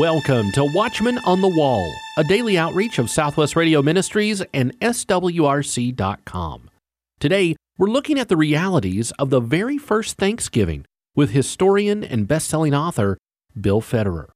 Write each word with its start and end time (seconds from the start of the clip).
Welcome 0.00 0.50
to 0.52 0.64
Watchman 0.64 1.18
on 1.26 1.42
the 1.42 1.54
Wall, 1.54 1.94
a 2.16 2.24
daily 2.24 2.56
outreach 2.56 2.98
of 2.98 3.10
Southwest 3.10 3.54
Radio 3.54 3.82
Ministries 3.82 4.40
and 4.54 4.72
SWRC.com. 4.80 6.70
Today, 7.18 7.54
we're 7.76 7.90
looking 7.90 8.18
at 8.18 8.30
the 8.30 8.36
realities 8.38 9.10
of 9.18 9.28
the 9.28 9.40
very 9.40 9.76
first 9.76 10.16
Thanksgiving 10.16 10.86
with 11.14 11.32
historian 11.32 12.02
and 12.02 12.26
best-selling 12.26 12.72
author 12.74 13.18
Bill 13.60 13.82
Federer. 13.82 14.28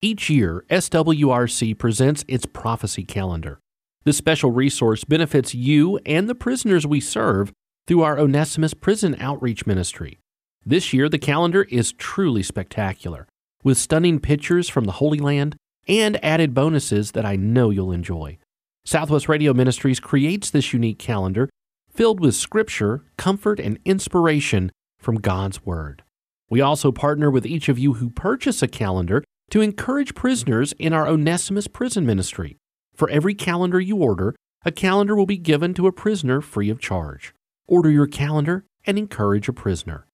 Each 0.00 0.30
year, 0.30 0.64
SWRC 0.70 1.76
presents 1.76 2.24
its 2.26 2.46
prophecy 2.46 3.04
calendar. 3.04 3.60
This 4.04 4.16
special 4.16 4.50
resource 4.50 5.04
benefits 5.04 5.54
you 5.54 5.98
and 6.06 6.26
the 6.26 6.34
prisoners 6.34 6.86
we 6.86 7.00
serve 7.00 7.52
through 7.86 8.00
our 8.00 8.18
Onesimus 8.18 8.72
Prison 8.72 9.14
Outreach 9.20 9.66
Ministry. 9.66 10.20
This 10.64 10.94
year, 10.94 11.10
the 11.10 11.18
calendar 11.18 11.64
is 11.64 11.92
truly 11.92 12.42
spectacular, 12.42 13.28
with 13.62 13.78
stunning 13.78 14.18
pictures 14.18 14.68
from 14.68 14.84
the 14.84 14.92
Holy 14.92 15.18
Land 15.18 15.56
and 15.88 16.22
added 16.24 16.54
bonuses 16.54 17.12
that 17.12 17.24
I 17.24 17.36
know 17.36 17.70
you'll 17.70 17.92
enjoy. 17.92 18.38
Southwest 18.84 19.28
Radio 19.28 19.54
Ministries 19.54 20.00
creates 20.00 20.50
this 20.50 20.72
unique 20.72 20.98
calendar 20.98 21.48
filled 21.90 22.20
with 22.20 22.34
scripture, 22.34 23.04
comfort, 23.16 23.60
and 23.60 23.78
inspiration 23.84 24.70
from 24.98 25.16
God's 25.16 25.64
Word. 25.64 26.02
We 26.48 26.60
also 26.60 26.92
partner 26.92 27.30
with 27.30 27.46
each 27.46 27.68
of 27.68 27.78
you 27.78 27.94
who 27.94 28.10
purchase 28.10 28.62
a 28.62 28.68
calendar 28.68 29.22
to 29.50 29.60
encourage 29.60 30.14
prisoners 30.14 30.72
in 30.78 30.92
our 30.92 31.06
Onesimus 31.06 31.66
Prison 31.66 32.06
Ministry. 32.06 32.56
For 32.94 33.08
every 33.10 33.34
calendar 33.34 33.80
you 33.80 33.96
order, 33.96 34.34
a 34.64 34.72
calendar 34.72 35.16
will 35.16 35.26
be 35.26 35.38
given 35.38 35.74
to 35.74 35.86
a 35.86 35.92
prisoner 35.92 36.40
free 36.40 36.70
of 36.70 36.80
charge. 36.80 37.34
Order 37.66 37.90
your 37.90 38.06
calendar 38.06 38.64
and 38.86 38.98
encourage 38.98 39.48
a 39.48 39.52
prisoner. 39.52 40.06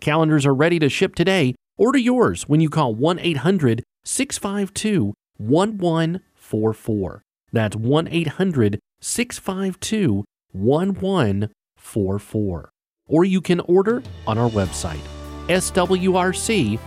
Calendars 0.00 0.46
are 0.46 0.54
ready 0.54 0.78
to 0.78 0.88
ship 0.88 1.14
today. 1.14 1.54
Order 1.76 1.98
yours 1.98 2.44
when 2.44 2.60
you 2.60 2.70
call 2.70 2.94
1 2.94 3.18
800 3.18 3.82
652 4.04 5.12
1144. 5.38 7.22
That's 7.52 7.74
1 7.74 8.08
800 8.08 8.78
652 9.00 10.24
1144. 10.52 12.70
Or 13.06 13.24
you 13.24 13.40
can 13.40 13.60
order 13.60 14.02
on 14.26 14.36
our 14.38 14.50
website, 14.50 15.00
swrc.com. 15.48 16.78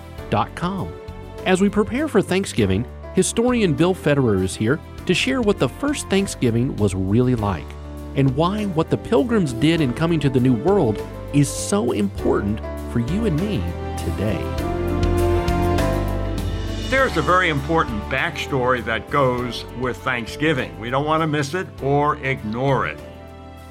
As 1.46 1.62
we 1.62 1.70
prepare 1.70 2.08
for 2.08 2.22
Thanksgiving, 2.22 2.86
historian 3.14 3.74
Bill 3.74 3.94
Federer 3.94 4.42
is 4.42 4.56
here 4.56 4.80
to 5.06 5.14
share 5.14 5.42
what 5.42 5.60
the 5.60 5.70
first 5.70 6.10
Thanksgiving 6.10 6.76
was 6.78 6.96
really 6.96 7.36
like 7.36 7.68
and 8.16 8.34
why 8.36 8.66
what 8.68 8.90
the 8.90 8.98
pilgrims 8.98 9.52
did 9.54 9.82
in 9.82 9.94
coming 9.94 10.20
to 10.22 10.30
the 10.30 10.40
New 10.40 10.56
World 10.56 11.06
is 11.34 11.50
so 11.50 11.92
important 11.92 12.60
for 12.92 13.00
you 13.00 13.26
and 13.26 13.38
me 13.40 13.62
today. 13.98 14.77
There's 16.90 17.18
a 17.18 17.22
very 17.22 17.50
important 17.50 18.02
backstory 18.04 18.82
that 18.86 19.10
goes 19.10 19.66
with 19.82 19.98
Thanksgiving. 19.98 20.80
We 20.80 20.90
don't 20.90 21.06
want 21.06 21.20
to 21.20 21.28
miss 21.28 21.54
it 21.54 21.68
or 21.84 22.16
ignore 22.24 22.88
it. 22.88 22.98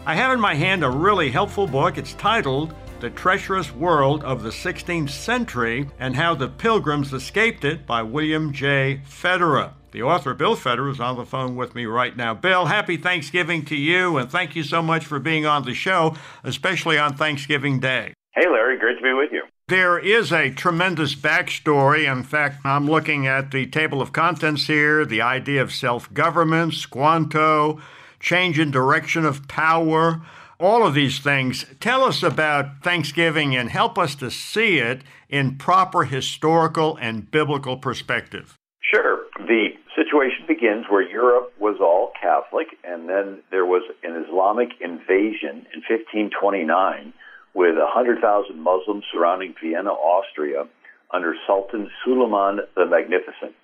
I 0.05 0.15
have 0.15 0.33
in 0.33 0.39
my 0.39 0.55
hand 0.55 0.85
a 0.85 0.91
really 0.91 1.31
helpful 1.31 1.67
book. 1.67 1.97
It's 1.97 2.13
titled 2.13 2.75
the 3.01 3.09
Treacherous 3.09 3.73
World 3.73 4.23
of 4.23 4.43
the 4.43 4.51
16th 4.51 5.09
Century 5.09 5.89
and 5.99 6.15
How 6.15 6.35
the 6.35 6.49
Pilgrims 6.49 7.15
Escaped 7.15 7.65
It 7.65 7.87
by 7.87 8.03
William 8.03 8.53
J. 8.53 9.01
Federer. 9.09 9.73
The 9.93 10.03
author, 10.03 10.35
Bill 10.35 10.55
Federer, 10.55 10.91
is 10.91 11.01
on 11.01 11.17
the 11.17 11.25
phone 11.25 11.57
with 11.57 11.75
me 11.75 11.87
right 11.87 12.15
now. 12.15 12.35
Bill, 12.35 12.67
happy 12.67 12.99
Thanksgiving 12.99 13.65
to 13.65 13.77
you, 13.77 14.19
and 14.19 14.31
thank 14.31 14.55
you 14.55 14.63
so 14.63 14.83
much 14.83 15.07
for 15.07 15.19
being 15.19 15.47
on 15.47 15.65
the 15.65 15.73
show, 15.73 16.15
especially 16.45 16.99
on 16.99 17.17
Thanksgiving 17.17 17.81
Day. 17.81 18.13
Hey, 18.35 18.47
Larry, 18.47 18.79
great 18.79 18.99
to 18.99 19.03
be 19.03 19.15
with 19.15 19.33
you. 19.33 19.43
There 19.69 19.99
is 19.99 20.33
a 20.33 20.53
tremendous 20.53 21.17
backstory. 21.17 22.09
In 22.11 22.23
fact, 22.23 22.65
I'm 22.65 22.87
looking 22.87 23.27
at 23.27 23.51
the 23.51 23.67
table 23.67 24.01
of 24.01 24.13
contents 24.13 24.69
here 24.69 25.05
the 25.05 25.23
idea 25.23 25.61
of 25.61 25.73
self 25.73 26.13
government, 26.15 26.75
Squanto, 26.75 27.81
change 28.21 28.61
in 28.61 28.71
direction 28.71 29.25
of 29.25 29.49
power 29.49 30.23
all 30.61 30.87
of 30.87 30.95
these 30.95 31.19
things. 31.19 31.67
Tell 31.81 32.05
us 32.05 32.23
about 32.23 32.85
Thanksgiving 32.85 33.57
and 33.57 33.69
help 33.69 33.99
us 33.99 34.15
to 34.17 34.31
see 34.31 34.79
it 34.79 35.03
in 35.29 35.59
proper 35.59 36.05
historical 36.05 36.97
and 37.01 37.29
biblical 37.29 37.77
perspective. 37.77 38.57
Sure. 38.81 39.25
The 39.37 39.71
situation 39.97 40.47
begins 40.47 40.87
where 40.89 41.03
Europe 41.03 41.53
was 41.59 41.79
all 41.81 42.13
Catholic, 42.23 42.69
and 42.85 43.09
then 43.09 43.43
there 43.51 43.67
was 43.67 43.83
an 44.05 44.25
Islamic 44.25 44.69
invasion 44.81 45.67
in 45.75 45.83
1529 45.89 47.13
with 47.57 47.75
100,000 47.81 48.21
Muslims 48.61 49.03
surrounding 49.11 49.55
Vienna, 49.61 49.89
Austria, 49.91 50.69
under 51.11 51.35
Sultan 51.47 51.89
Suleiman 52.05 52.61
the 52.77 52.85
Magnificent. 52.85 53.57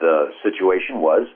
The 0.00 0.32
situation 0.42 0.98
was 0.98 1.28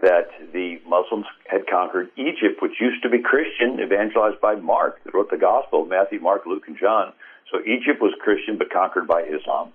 that 0.00 0.32
the 0.54 0.80
Muslims 0.88 1.26
had 1.46 1.66
conquered 1.68 2.08
Egypt, 2.16 2.62
which 2.62 2.80
used 2.80 3.02
to 3.02 3.10
be 3.10 3.20
Christian, 3.20 3.78
evangelized 3.78 4.40
by 4.40 4.54
Mark, 4.54 5.04
that 5.04 5.12
wrote 5.12 5.30
the 5.30 5.36
Gospel 5.36 5.82
of 5.82 5.88
Matthew, 5.88 6.18
Mark, 6.18 6.46
Luke, 6.46 6.64
and 6.66 6.78
John. 6.80 7.12
So 7.52 7.60
Egypt 7.60 8.00
was 8.00 8.14
Christian, 8.24 8.56
but 8.56 8.72
conquered 8.72 9.06
by 9.06 9.22
Islam. 9.22 9.70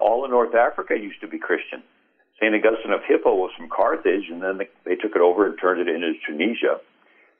All 0.00 0.24
of 0.24 0.30
North 0.32 0.54
Africa 0.54 0.98
used 0.98 1.20
to 1.20 1.28
be 1.28 1.38
Christian. 1.38 1.82
St. 2.40 2.52
Augustine 2.52 2.92
of 2.92 3.00
Hippo 3.06 3.32
was 3.36 3.52
from 3.56 3.68
Carthage, 3.70 4.26
and 4.28 4.42
then 4.42 4.58
they, 4.58 4.68
they 4.84 4.96
took 4.96 5.14
it 5.14 5.22
over 5.22 5.46
and 5.46 5.54
turned 5.60 5.80
it 5.80 5.88
into 5.88 6.12
Tunisia. 6.26 6.80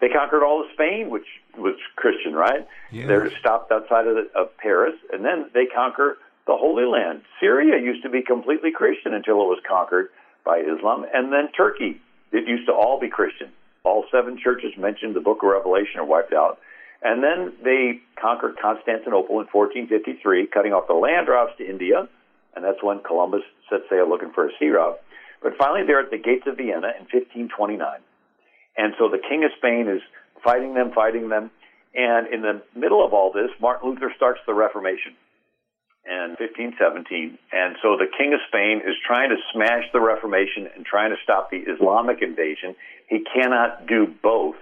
They 0.01 0.09
conquered 0.09 0.45
all 0.45 0.61
of 0.61 0.67
Spain, 0.75 1.11
which 1.11 1.27
was 1.57 1.75
Christian, 1.97 2.35
right? 2.35 2.67
Yes. 2.91 3.09
They're 3.09 3.31
stopped 3.39 3.73
outside 3.73 4.07
of, 4.07 4.17
the, 4.17 4.39
of 4.39 4.57
Paris, 4.59 4.95
and 5.13 5.25
then 5.25 5.51
they 5.55 5.67
conquer 5.67 6.19
the 6.47 6.57
Holy 6.57 6.85
Land. 6.85 7.23
Syria 7.41 7.81
used 7.83 8.03
to 8.03 8.11
be 8.11 8.23
completely 8.23 8.71
Christian 8.71 9.15
until 9.15 9.41
it 9.43 9.49
was 9.49 9.61
conquered 9.67 10.09
by 10.45 10.59
Islam, 10.59 11.07
and 11.13 11.33
then 11.33 11.49
Turkey 11.57 12.01
it 12.35 12.49
used 12.49 12.67
to 12.67 12.73
all 12.73 12.99
be 12.99 13.09
Christian. 13.09 13.51
All 13.85 14.05
seven 14.11 14.39
churches 14.43 14.73
mentioned 14.77 15.11
in 15.11 15.15
the 15.15 15.21
book 15.21 15.43
of 15.43 15.49
Revelation 15.49 16.01
are 16.01 16.05
wiped 16.05 16.33
out. 16.33 16.59
And 17.01 17.23
then 17.23 17.53
they 17.63 18.01
conquered 18.21 18.57
Constantinople 18.61 19.39
in 19.41 19.47
1453, 19.53 20.49
cutting 20.49 20.73
off 20.73 20.89
the 20.89 20.95
land 20.95 21.29
routes 21.29 21.53
to 21.59 21.69
India. 21.69 22.09
And 22.57 22.65
that's 22.65 22.83
when 22.83 23.01
Columbus 23.01 23.43
set 23.71 23.81
sail 23.89 24.09
looking 24.09 24.33
for 24.33 24.49
a 24.49 24.51
sea 24.59 24.69
route. 24.69 24.99
But 25.43 25.53
finally, 25.59 25.87
they're 25.87 26.01
at 26.01 26.11
the 26.11 26.19
gates 26.19 26.47
of 26.47 26.57
Vienna 26.57 26.91
in 26.99 27.07
1529. 27.13 27.79
And 28.77 28.95
so 28.99 29.09
the 29.09 29.19
King 29.19 29.45
of 29.45 29.51
Spain 29.59 29.89
is 29.89 30.03
fighting 30.43 30.75
them, 30.75 30.93
fighting 30.93 31.29
them. 31.29 31.51
And 31.95 32.33
in 32.33 32.43
the 32.43 32.63
middle 32.75 33.05
of 33.05 33.13
all 33.13 33.33
this, 33.33 33.51
Martin 33.61 33.91
Luther 33.91 34.13
starts 34.17 34.41
the 34.47 34.55
Reformation 34.55 35.15
and 36.07 36.37
1517. 36.39 37.39
And 37.53 37.77
so 37.81 37.97
the 37.97 38.07
King 38.07 38.35
of 38.35 38.41
Spain 38.49 38.83
is 38.85 38.95
trying 39.07 39.31
to 39.31 39.37
smash 39.53 39.85
the 39.93 40.01
Reformation 40.01 40.69
and 40.75 40.85
trying 40.85 41.11
to 41.11 41.17
stop 41.23 41.51
the 41.51 41.59
Islamic 41.59 42.21
invasion. 42.21 42.77
He 43.09 43.25
cannot 43.25 43.87
do 43.87 44.07
both. 44.23 44.61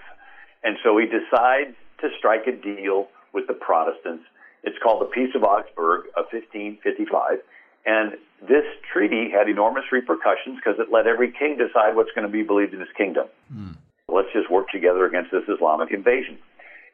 And 0.63 0.77
so 0.85 0.97
he 0.99 1.07
decides 1.07 1.75
to 2.01 2.09
strike 2.19 2.47
a 2.47 2.53
deal 2.53 3.09
with 3.33 3.47
the 3.47 3.55
Protestants. 3.55 4.25
It's 4.63 4.79
called 4.83 5.03
the 5.03 5.11
Peace 5.11 5.35
of 5.35 5.43
Augsburg 5.43 6.07
of 6.17 6.31
1555. 6.31 7.43
And 7.85 8.13
this 8.41 8.65
treaty 8.93 9.31
had 9.31 9.49
enormous 9.49 9.85
repercussions 9.91 10.57
because 10.57 10.79
it 10.79 10.93
let 10.93 11.07
every 11.07 11.33
king 11.33 11.59
decide 11.59 11.97
what's 11.97 12.13
going 12.15 12.27
to 12.27 12.33
be 12.33 12.43
believed 12.43 12.75
in 12.75 12.79
his 12.79 12.93
kingdom. 12.97 13.27
Mm. 13.53 13.77
Let's 14.13 14.33
just 14.33 14.51
work 14.51 14.69
together 14.69 15.07
against 15.07 15.31
this 15.33 15.49
Islamic 15.49 15.91
invasion. 15.91 16.39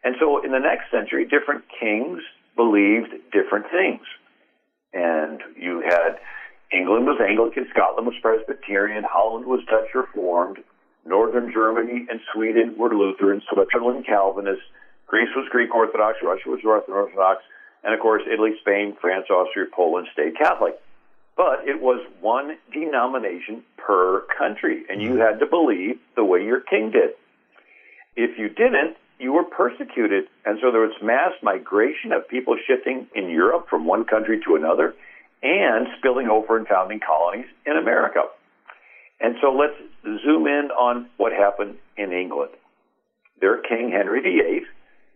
And 0.05 0.15
so 0.21 0.45
in 0.45 0.53
the 0.53 0.63
next 0.63 0.91
century, 0.91 1.27
different 1.27 1.65
kings 1.81 2.23
believed 2.55 3.11
different 3.33 3.67
things. 3.71 4.07
And 4.95 5.43
you 5.57 5.83
had 5.85 6.19
England 6.73 7.07
was 7.07 7.21
Anglican, 7.21 7.67
Scotland 7.75 8.07
was 8.07 8.17
Presbyterian, 8.23 9.05
Holland 9.05 9.47
was 9.47 9.61
Dutch 9.69 9.91
Reformed, 9.95 10.59
Northern 11.05 11.53
Germany 11.53 12.07
and 12.09 12.21
Sweden 12.33 12.77
were 12.79 12.95
Lutheran, 12.95 13.43
Switzerland 13.53 14.07
Calvinist, 14.07 14.63
Greece 15.07 15.31
was 15.35 15.49
Greek 15.51 15.75
Orthodox, 15.75 16.19
Russia 16.23 16.49
was 16.51 16.61
Russian 16.63 16.93
Orthodox, 16.93 17.43
and 17.83 17.95
of 17.95 18.01
course 18.01 18.23
Italy, 18.31 18.53
Spain, 18.61 18.97
France, 19.01 19.27
Austria, 19.31 19.67
Poland 19.73 20.07
stayed 20.13 20.37
Catholic. 20.37 20.79
But 21.39 21.69
it 21.69 21.81
was 21.81 22.05
one 22.21 22.59
denomination 22.73 23.63
per 23.77 24.23
country, 24.37 24.83
and 24.91 25.01
you 25.01 25.19
had 25.19 25.39
to 25.39 25.47
believe 25.47 26.01
the 26.17 26.25
way 26.25 26.45
your 26.45 26.61
king 26.61 26.91
did. 26.91 27.11
If 28.17 28.37
you 28.37 28.49
didn't, 28.49 28.97
you 29.21 29.33
were 29.33 29.45
persecuted. 29.45 30.25
And 30.45 30.59
so 30.61 30.73
there 30.73 30.81
was 30.81 30.97
mass 31.01 31.33
migration 31.41 32.11
of 32.11 32.27
people 32.27 32.57
shifting 32.67 33.07
in 33.15 33.31
Europe 33.31 33.69
from 33.71 33.87
one 33.87 34.05
country 34.05 34.41
to 34.47 34.57
another 34.57 34.97
and 35.41 35.87
spilling 35.99 36.29
over 36.29 36.57
and 36.57 36.67
founding 36.67 36.99
colonies 36.99 37.47
in 37.65 37.77
America. 37.77 38.23
And 39.21 39.37
so 39.41 39.53
let's 39.53 39.79
zoom 40.25 40.49
in 40.49 40.71
on 40.73 41.09
what 41.19 41.33
happened 41.33 41.77
in 41.97 42.13
England. 42.13 42.51
Their 43.41 43.59
king, 43.59 43.93
Henry 43.93 44.21
VIII, 44.21 44.67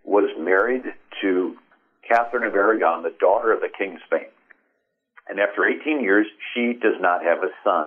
was 0.04 0.30
married 0.38 0.84
to 1.20 1.56
Catherine 2.08 2.44
of 2.44 2.54
Aragon, 2.54 3.02
the 3.02 3.14
daughter 3.18 3.52
of 3.52 3.60
the 3.60 3.68
king 3.76 3.96
of 3.96 4.00
Spain. 4.06 4.28
And 5.28 5.38
after 5.38 5.64
18 5.66 6.02
years, 6.02 6.26
she 6.52 6.72
does 6.74 7.00
not 7.00 7.22
have 7.22 7.38
a 7.38 7.50
son. 7.64 7.86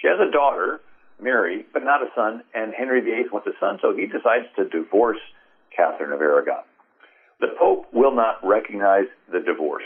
She 0.00 0.08
has 0.08 0.18
a 0.18 0.30
daughter, 0.30 0.80
Mary, 1.20 1.64
but 1.72 1.84
not 1.84 2.02
a 2.02 2.08
son, 2.14 2.42
and 2.54 2.72
Henry 2.74 3.00
VIII 3.00 3.28
wants 3.32 3.46
a 3.46 3.52
son, 3.60 3.78
so 3.80 3.94
he 3.94 4.06
decides 4.06 4.46
to 4.56 4.68
divorce 4.68 5.20
Catherine 5.74 6.12
of 6.12 6.20
Aragon. 6.20 6.64
The 7.40 7.48
Pope 7.58 7.86
will 7.92 8.14
not 8.14 8.38
recognize 8.42 9.06
the 9.30 9.40
divorce. 9.40 9.84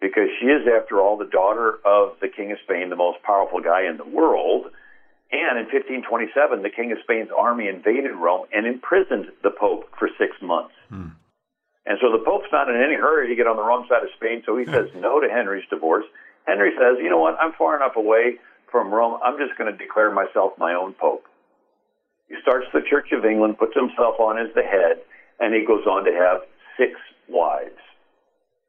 because 0.00 0.28
she 0.40 0.46
is, 0.46 0.66
after 0.66 0.98
all, 0.98 1.18
the 1.18 1.26
daughter 1.26 1.78
of 1.84 2.16
the 2.22 2.28
King 2.28 2.52
of 2.52 2.58
Spain, 2.64 2.88
the 2.88 2.96
most 2.96 3.22
powerful 3.22 3.60
guy 3.60 3.82
in 3.82 3.98
the 3.98 4.04
world. 4.04 4.64
And 5.30 5.58
in 5.58 5.66
1527, 5.68 6.62
the 6.62 6.70
King 6.70 6.90
of 6.92 6.98
Spain's 7.04 7.28
army 7.36 7.68
invaded 7.68 8.12
Rome 8.16 8.46
and 8.52 8.66
imprisoned 8.66 9.26
the 9.42 9.50
Pope 9.50 9.90
for 9.98 10.08
six 10.18 10.32
months. 10.40 10.72
Hmm. 10.88 11.08
And 11.86 11.98
so 12.00 12.12
the 12.12 12.22
Pope's 12.24 12.52
not 12.52 12.68
in 12.68 12.76
any 12.76 12.94
hurry 12.94 13.28
to 13.28 13.34
get 13.34 13.46
on 13.46 13.56
the 13.56 13.62
wrong 13.62 13.86
side 13.88 14.02
of 14.02 14.10
Spain, 14.16 14.42
so 14.44 14.56
he 14.56 14.66
says 14.66 14.88
no 14.94 15.20
to 15.20 15.28
Henry's 15.28 15.64
divorce. 15.70 16.04
Henry 16.46 16.70
says, 16.76 16.98
you 17.02 17.08
know 17.08 17.18
what, 17.18 17.38
I'm 17.40 17.52
far 17.52 17.76
enough 17.76 17.96
away 17.96 18.38
from 18.70 18.92
Rome, 18.92 19.18
I'm 19.24 19.38
just 19.38 19.58
going 19.58 19.70
to 19.70 19.76
declare 19.76 20.10
myself 20.10 20.52
my 20.58 20.74
own 20.74 20.94
Pope. 20.94 21.24
He 22.28 22.36
starts 22.42 22.66
the 22.72 22.82
Church 22.88 23.10
of 23.12 23.24
England, 23.24 23.58
puts 23.58 23.74
himself 23.74 24.20
on 24.20 24.38
as 24.38 24.54
the 24.54 24.62
head, 24.62 25.02
and 25.40 25.54
he 25.54 25.66
goes 25.66 25.84
on 25.86 26.04
to 26.04 26.12
have 26.12 26.42
six 26.78 26.92
wives. 27.28 27.80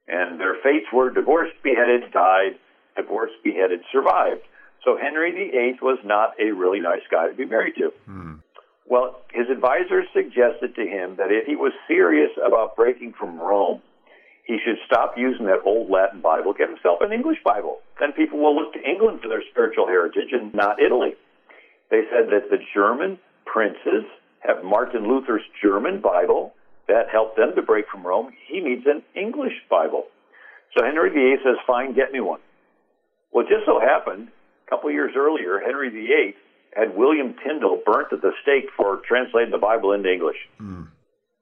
And 0.08 0.40
their 0.40 0.56
fates 0.64 0.88
were 0.92 1.12
divorced, 1.12 1.54
beheaded, 1.64 2.12
died, 2.12 2.58
divorced, 2.96 3.36
beheaded, 3.44 3.82
survived. 3.92 4.42
So 4.84 4.98
Henry 4.98 5.32
VIII 5.32 5.78
was 5.82 6.00
not 6.04 6.34
a 6.40 6.52
really 6.52 6.80
nice 6.80 7.06
guy 7.12 7.28
to 7.28 7.36
be 7.36 7.46
married 7.46 7.76
to. 7.78 7.94
Hmm. 8.06 8.34
Well, 8.92 9.22
his 9.32 9.48
advisors 9.50 10.04
suggested 10.12 10.76
to 10.76 10.84
him 10.84 11.16
that 11.16 11.32
if 11.32 11.48
he 11.48 11.56
was 11.56 11.72
serious 11.88 12.30
about 12.46 12.76
breaking 12.76 13.14
from 13.18 13.40
Rome, 13.40 13.82
he 14.44 14.60
should 14.66 14.76
stop 14.86 15.14
using 15.16 15.46
that 15.46 15.64
old 15.64 15.90
Latin 15.90 16.20
Bible, 16.20 16.52
get 16.52 16.68
himself 16.68 17.00
an 17.00 17.14
English 17.14 17.38
Bible. 17.46 17.80
Then 18.02 18.12
people 18.12 18.40
will 18.40 18.54
look 18.54 18.74
to 18.74 18.84
England 18.84 19.22
for 19.22 19.30
their 19.30 19.44
spiritual 19.50 19.88
heritage 19.88 20.34
and 20.34 20.54
not 20.54 20.82
Italy. 20.82 21.16
They 21.90 22.02
said 22.12 22.36
that 22.36 22.50
the 22.52 22.58
German 22.76 23.18
princes 23.46 24.04
have 24.40 24.66
Martin 24.66 25.08
Luther's 25.08 25.48
German 25.64 26.02
Bible 26.02 26.54
that 26.90 27.08
helped 27.10 27.38
them 27.38 27.56
to 27.56 27.62
break 27.62 27.86
from 27.88 28.06
Rome. 28.06 28.34
He 28.50 28.60
needs 28.60 28.84
an 28.88 29.04
English 29.16 29.56
Bible. 29.70 30.08
So 30.76 30.84
Henry 30.84 31.12
VIII 31.12 31.38
says, 31.46 31.56
fine, 31.66 31.96
get 31.96 32.12
me 32.12 32.20
one. 32.20 32.42
Well, 33.32 33.46
it 33.46 33.50
just 33.50 33.66
so 33.66 33.80
happened, 33.80 34.28
a 34.68 34.70
couple 34.70 34.92
years 34.92 35.14
earlier, 35.16 35.62
Henry 35.64 35.88
VIII 35.88 36.36
had 36.76 36.96
William 36.96 37.36
Tyndale 37.44 37.82
burnt 37.86 38.14
at 38.14 38.22
the 38.22 38.32
stake 38.42 38.70
for 38.76 39.02
translating 39.08 39.52
the 39.52 39.58
Bible 39.58 39.92
into 39.92 40.12
English. 40.12 40.38
Mm. 40.60 40.88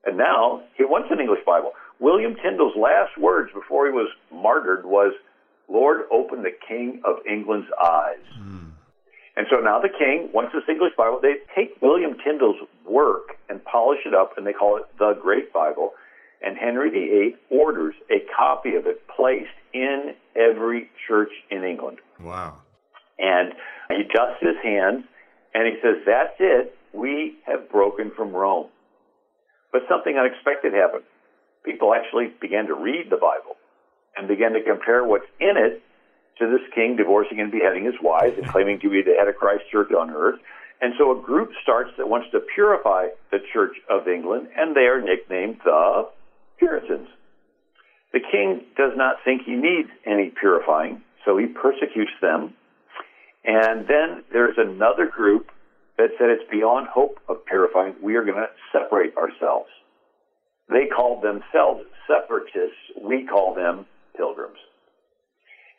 And 0.06 0.18
now 0.18 0.64
he 0.76 0.86
wants 0.86 1.10
an 1.12 1.20
English 1.20 1.46
Bible. 1.46 1.74
William 2.00 2.36
Tyndale's 2.36 2.76
last 2.76 3.18
words 3.18 3.52
before 3.54 3.86
he 3.86 3.92
was 3.92 4.10
martyred 4.32 4.86
was, 4.86 5.14
Lord, 5.68 6.02
open 6.12 6.42
the 6.42 6.56
King 6.68 7.02
of 7.06 7.18
England's 7.30 7.68
eyes. 7.84 8.26
Mm. 8.40 8.72
And 9.36 9.48
so 9.50 9.62
now 9.62 9.80
the 9.80 9.90
king 9.90 10.30
wants 10.34 10.52
this 10.54 10.64
English 10.68 10.94
Bible. 10.98 11.20
They 11.22 11.36
take 11.56 11.82
William 11.82 12.18
Tyndale's 12.22 12.60
work 12.86 13.38
and 13.48 13.64
polish 13.64 14.00
it 14.06 14.14
up, 14.14 14.38
and 14.38 14.46
they 14.46 14.52
call 14.52 14.76
it 14.78 14.84
the 14.98 15.14
Great 15.14 15.54
Bible. 15.54 15.92
And 16.42 16.58
Henry 16.58 16.90
VIII 16.90 17.36
orders 17.50 17.96
a 18.10 18.20
copy 18.36 18.76
of 18.76 18.86
it 18.86 19.02
placed 19.08 19.48
in 19.74 20.14
every 20.36 20.90
church 21.08 21.32
in 21.50 21.64
England. 21.64 22.00
Wow. 22.22 22.58
And 23.18 23.54
he 23.90 24.04
dusts 24.04 24.42
his 24.42 24.56
hands 24.62 25.06
and 25.54 25.68
he 25.68 25.80
says, 25.82 26.04
That's 26.06 26.36
it. 26.40 26.76
We 26.94 27.38
have 27.46 27.70
broken 27.70 28.12
from 28.16 28.34
Rome. 28.34 28.68
But 29.72 29.82
something 29.88 30.18
unexpected 30.18 30.74
happened. 30.74 31.04
People 31.64 31.94
actually 31.94 32.34
began 32.42 32.68
to 32.68 32.74
read 32.74 33.08
the 33.10 33.18
Bible 33.18 33.58
and 34.18 34.28
began 34.28 34.54
to 34.54 34.64
compare 34.64 35.04
what's 35.04 35.30
in 35.40 35.56
it 35.58 35.84
to 36.40 36.48
this 36.50 36.66
king 36.74 36.96
divorcing 36.96 37.40
and 37.40 37.52
beheading 37.52 37.86
his 37.86 37.96
wives 38.02 38.38
and 38.38 38.48
claiming 38.48 38.80
to 38.80 38.90
be 38.90 39.02
the 39.04 39.14
head 39.18 39.28
of 39.28 39.36
Christ 39.36 39.64
Church 39.72 39.92
on 39.92 40.10
earth. 40.10 40.40
And 40.82 40.94
so 40.98 41.12
a 41.18 41.22
group 41.22 41.52
starts 41.62 41.92
that 41.98 42.08
wants 42.08 42.32
to 42.32 42.40
purify 42.56 43.08
the 43.32 43.40
Church 43.52 43.76
of 43.90 44.08
England, 44.08 44.48
and 44.56 44.76
they 44.76 44.88
are 44.88 45.02
nicknamed 45.02 45.60
the 45.64 46.10
Puritans. 46.58 47.10
The 48.14 48.22
king 48.22 48.64
does 48.78 48.94
not 48.96 49.18
think 49.26 49.44
he 49.46 49.56
needs 49.56 49.90
any 50.06 50.32
purifying, 50.40 51.04
so 51.26 51.38
he 51.38 51.48
persecutes 51.48 52.12
them. 52.22 52.54
And 53.44 53.88
then 53.88 54.24
there's 54.32 54.58
another 54.58 55.08
group 55.08 55.52
that 55.98 56.10
said 56.18 56.30
it's 56.30 56.50
beyond 56.50 56.88
hope 56.88 57.20
of 57.28 57.46
purifying. 57.46 57.96
We 58.02 58.16
are 58.16 58.24
going 58.24 58.38
to 58.38 58.48
separate 58.72 59.16
ourselves. 59.18 59.70
They 60.70 60.88
called 60.88 61.24
themselves 61.24 61.84
separatists. 62.08 62.78
We 63.02 63.26
call 63.26 63.56
them 63.56 63.86
pilgrims. 64.16 64.60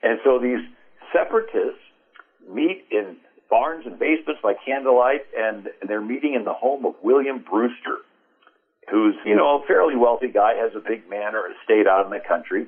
And 0.03 0.19
so 0.25 0.39
these 0.39 0.61
separatists 1.13 1.81
meet 2.49 2.85
in 2.91 3.17
barns 3.49 3.85
and 3.87 3.99
basements 3.99 4.41
by 4.43 4.55
candlelight, 4.65 5.23
and 5.37 5.69
they're 5.87 6.01
meeting 6.01 6.35
in 6.35 6.45
the 6.45 6.53
home 6.53 6.87
of 6.87 6.95
William 7.03 7.45
Brewster, 7.49 7.99
who's, 8.91 9.15
you 9.25 9.37
know, 9.37 9.63
a 9.63 9.67
fairly 9.67 9.97
wealthy 9.97 10.29
guy, 10.29 10.55
has 10.55 10.73
a 10.75 10.81
big 10.81 11.09
manor 11.09 11.43
estate 11.49 11.87
out 11.87 12.05
in 12.05 12.11
the 12.11 12.21
country. 12.27 12.67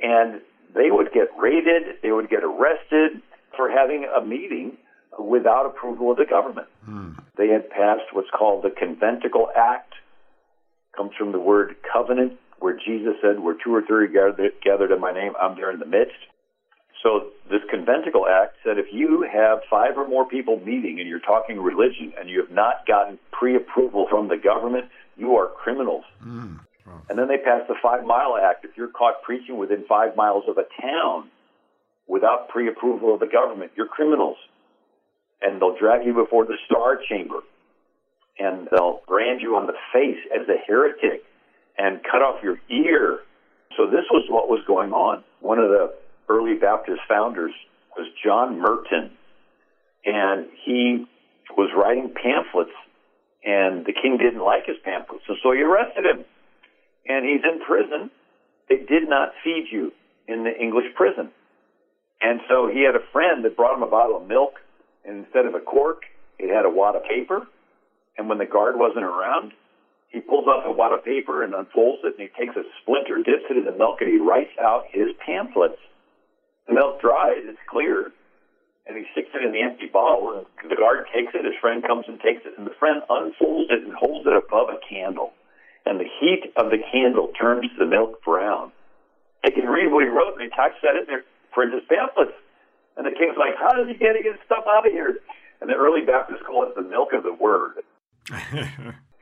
And 0.00 0.40
they 0.74 0.90
would 0.90 1.12
get 1.12 1.28
raided, 1.38 1.98
they 2.02 2.12
would 2.12 2.30
get 2.30 2.44
arrested 2.44 3.22
for 3.60 3.68
having 3.70 4.06
a 4.06 4.24
meeting 4.24 4.78
without 5.18 5.66
approval 5.66 6.12
of 6.12 6.16
the 6.16 6.24
government. 6.24 6.66
Hmm. 6.86 7.12
They 7.36 7.48
had 7.48 7.68
passed 7.68 8.08
what's 8.12 8.30
called 8.30 8.64
the 8.64 8.70
Conventicle 8.70 9.48
Act, 9.54 9.92
comes 10.96 11.12
from 11.18 11.32
the 11.32 11.38
word 11.38 11.76
covenant, 11.92 12.38
where 12.58 12.74
Jesus 12.74 13.16
said, 13.20 13.38
Where 13.40 13.54
two 13.62 13.74
or 13.74 13.82
three 13.82 14.08
gathered, 14.08 14.52
gathered 14.64 14.92
in 14.92 15.00
my 15.00 15.12
name, 15.12 15.32
I'm 15.38 15.56
there 15.56 15.70
in 15.70 15.78
the 15.78 15.86
midst. 15.86 16.16
So 17.02 17.28
this 17.50 17.60
conventicle 17.70 18.26
act 18.26 18.56
said 18.64 18.78
if 18.78 18.92
you 18.92 19.26
have 19.30 19.60
five 19.70 19.96
or 19.96 20.06
more 20.06 20.26
people 20.26 20.60
meeting 20.60 21.00
and 21.00 21.08
you're 21.08 21.18
talking 21.18 21.58
religion 21.58 22.12
and 22.18 22.28
you 22.28 22.40
have 22.42 22.50
not 22.50 22.86
gotten 22.86 23.18
pre-approval 23.30 24.06
from 24.08 24.28
the 24.28 24.36
government, 24.36 24.86
you 25.16 25.36
are 25.36 25.48
criminals. 25.48 26.04
Mm. 26.24 26.60
And 27.08 27.18
then 27.18 27.28
they 27.28 27.38
passed 27.38 27.68
the 27.68 27.76
Five 27.82 28.04
Mile 28.04 28.36
Act. 28.36 28.64
If 28.64 28.76
you're 28.76 28.88
caught 28.88 29.22
preaching 29.22 29.56
within 29.56 29.84
five 29.88 30.14
miles 30.16 30.44
of 30.48 30.58
a 30.58 30.66
town 30.80 31.30
without 32.10 32.48
pre-approval 32.48 33.14
of 33.14 33.20
the 33.20 33.26
government, 33.26 33.70
you're 33.76 33.86
criminals. 33.86 34.36
And 35.40 35.60
they'll 35.60 35.78
drag 35.78 36.04
you 36.04 36.12
before 36.12 36.44
the 36.44 36.58
Star 36.66 36.98
Chamber. 37.08 37.40
And 38.38 38.68
they'll 38.70 39.00
brand 39.06 39.40
you 39.40 39.56
on 39.56 39.66
the 39.66 39.78
face 39.92 40.18
as 40.34 40.48
a 40.48 40.58
heretic 40.66 41.22
and 41.78 42.00
cut 42.02 42.20
off 42.20 42.42
your 42.42 42.58
ear. 42.68 43.20
So 43.76 43.86
this 43.86 44.04
was 44.10 44.26
what 44.28 44.48
was 44.48 44.60
going 44.66 44.92
on. 44.92 45.22
One 45.40 45.58
of 45.58 45.70
the 45.70 45.94
early 46.28 46.54
Baptist 46.54 47.00
founders 47.08 47.52
was 47.96 48.06
John 48.24 48.60
Murton, 48.60 49.10
and 50.04 50.46
he 50.64 51.06
was 51.56 51.70
writing 51.76 52.12
pamphlets, 52.14 52.74
and 53.44 53.84
the 53.84 53.92
king 53.92 54.18
didn't 54.18 54.42
like 54.42 54.66
his 54.66 54.76
pamphlets, 54.84 55.24
and 55.28 55.38
so 55.42 55.52
he 55.52 55.62
arrested 55.62 56.04
him, 56.04 56.24
and 57.06 57.24
he's 57.24 57.42
in 57.44 57.60
prison. 57.60 58.10
They 58.68 58.76
did 58.76 59.08
not 59.08 59.32
feed 59.42 59.66
you 59.70 59.92
in 60.28 60.44
the 60.44 60.56
English 60.56 60.94
prison, 60.94 61.30
and 62.20 62.40
so 62.48 62.68
he 62.68 62.82
had 62.82 62.96
a 62.96 63.04
friend 63.12 63.44
that 63.44 63.56
brought 63.56 63.76
him 63.76 63.82
a 63.82 63.90
bottle 63.90 64.16
of 64.16 64.28
milk, 64.28 64.60
and 65.04 65.24
instead 65.24 65.46
of 65.46 65.54
a 65.54 65.60
cork, 65.60 66.02
it 66.38 66.54
had 66.54 66.64
a 66.64 66.70
wad 66.70 66.96
of 66.96 67.04
paper, 67.04 67.46
and 68.16 68.28
when 68.28 68.38
the 68.38 68.46
guard 68.46 68.76
wasn't 68.76 69.04
around, 69.04 69.52
he 70.08 70.20
pulls 70.20 70.46
off 70.46 70.66
a 70.66 70.72
wad 70.72 70.92
of 70.92 71.04
paper 71.04 71.42
and 71.42 71.54
unfolds 71.54 72.02
it, 72.04 72.18
and 72.18 72.28
he 72.28 72.32
takes 72.36 72.56
a 72.56 72.64
splinter, 72.82 73.22
dips 73.22 73.46
it 73.48 73.56
in 73.56 73.64
the 73.64 73.72
milk, 73.72 74.00
and 74.00 74.10
he 74.10 74.18
writes 74.18 74.52
out 74.60 74.84
his 74.90 75.08
pamphlets. 75.24 75.78
The 76.66 76.74
milk 76.74 77.00
dries, 77.00 77.46
it's 77.46 77.58
clear, 77.70 78.12
and 78.86 78.96
he 78.98 79.04
sticks 79.12 79.30
it 79.34 79.44
in 79.44 79.52
the 79.52 79.62
empty 79.62 79.86
bottle, 79.86 80.36
and 80.36 80.70
the 80.70 80.76
guard 80.76 81.06
takes 81.14 81.32
it, 81.34 81.44
his 81.44 81.54
friend 81.60 81.82
comes 81.82 82.04
and 82.08 82.20
takes 82.20 82.44
it, 82.44 82.58
and 82.58 82.66
the 82.66 82.74
friend 82.78 83.02
unfolds 83.08 83.70
it 83.70 83.86
and 83.86 83.94
holds 83.94 84.26
it 84.26 84.34
above 84.34 84.68
a 84.68 84.82
candle. 84.82 85.32
And 85.86 85.98
the 85.98 86.10
heat 86.20 86.52
of 86.56 86.70
the 86.70 86.82
candle 86.92 87.32
turns 87.38 87.70
the 87.78 87.86
milk 87.86 88.22
brown. 88.24 88.72
They 89.42 89.50
can 89.50 89.66
read 89.66 89.90
what 89.90 90.04
he 90.04 90.10
wrote, 90.10 90.34
and 90.34 90.42
he 90.42 90.50
types 90.50 90.76
that 90.82 90.96
in 90.96 91.06
there 91.06 91.24
for 91.54 91.64
his 91.64 91.82
pamphlets. 91.88 92.36
And 92.96 93.06
the 93.06 93.16
king's 93.16 93.36
like, 93.38 93.56
how 93.58 93.72
does 93.72 93.88
he 93.88 93.94
get 93.94 94.16
his 94.16 94.36
stuff 94.44 94.64
out 94.68 94.86
of 94.86 94.92
here? 94.92 95.18
And 95.60 95.68
the 95.68 95.74
early 95.74 96.02
Baptists 96.04 96.42
call 96.46 96.64
it 96.64 96.74
the 96.74 96.82
milk 96.82 97.12
of 97.12 97.22
the 97.22 97.32
word. 97.32 97.82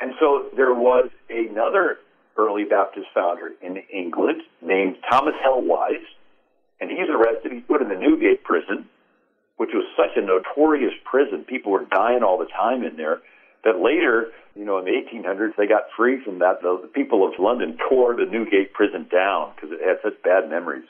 and 0.01 0.13
so 0.21 0.47
there 0.57 0.75
was 0.75 1.11
another 1.29 1.99
early 2.37 2.65
Baptist 2.65 3.07
founder 3.13 3.53
in 3.61 3.83
England 3.93 4.43
named 4.63 4.97
Thomas 5.11 5.35
Helwys, 5.45 6.07
and 6.81 6.91
he's 6.91 7.09
arrested. 7.11 7.53
He's 7.53 7.65
put 7.67 7.83
in 7.83 7.89
the 7.89 7.97
Newgate 7.97 8.45
prison, 8.45 8.87
which 9.57 9.71
was 9.75 9.85
such 9.97 10.17
a 10.17 10.25
notorious 10.25 10.95
prison. 11.05 11.45
People 11.45 11.73
were 11.73 11.85
dying 11.85 12.23
all 12.23 12.39
the 12.39 12.47
time 12.47 12.85
in 12.85 12.97
there. 12.97 13.21
That 13.65 13.81
later, 13.81 14.31
you 14.55 14.65
know, 14.65 14.79
in 14.79 14.85
the 14.85 14.93
1800s, 14.93 15.57
they 15.59 15.67
got 15.67 15.91
free 15.97 16.23
from 16.25 16.39
that. 16.39 16.63
The, 16.63 16.79
the 16.83 16.89
people 16.89 17.27
of 17.27 17.35
London 17.41 17.77
tore 17.89 18.15
the 18.15 18.25
Newgate 18.25 18.73
prison 18.73 19.09
down 19.11 19.53
because 19.55 19.73
it 19.73 19.81
had 19.85 19.99
such 20.03 20.23
bad 20.23 20.49
memories. 20.49 20.87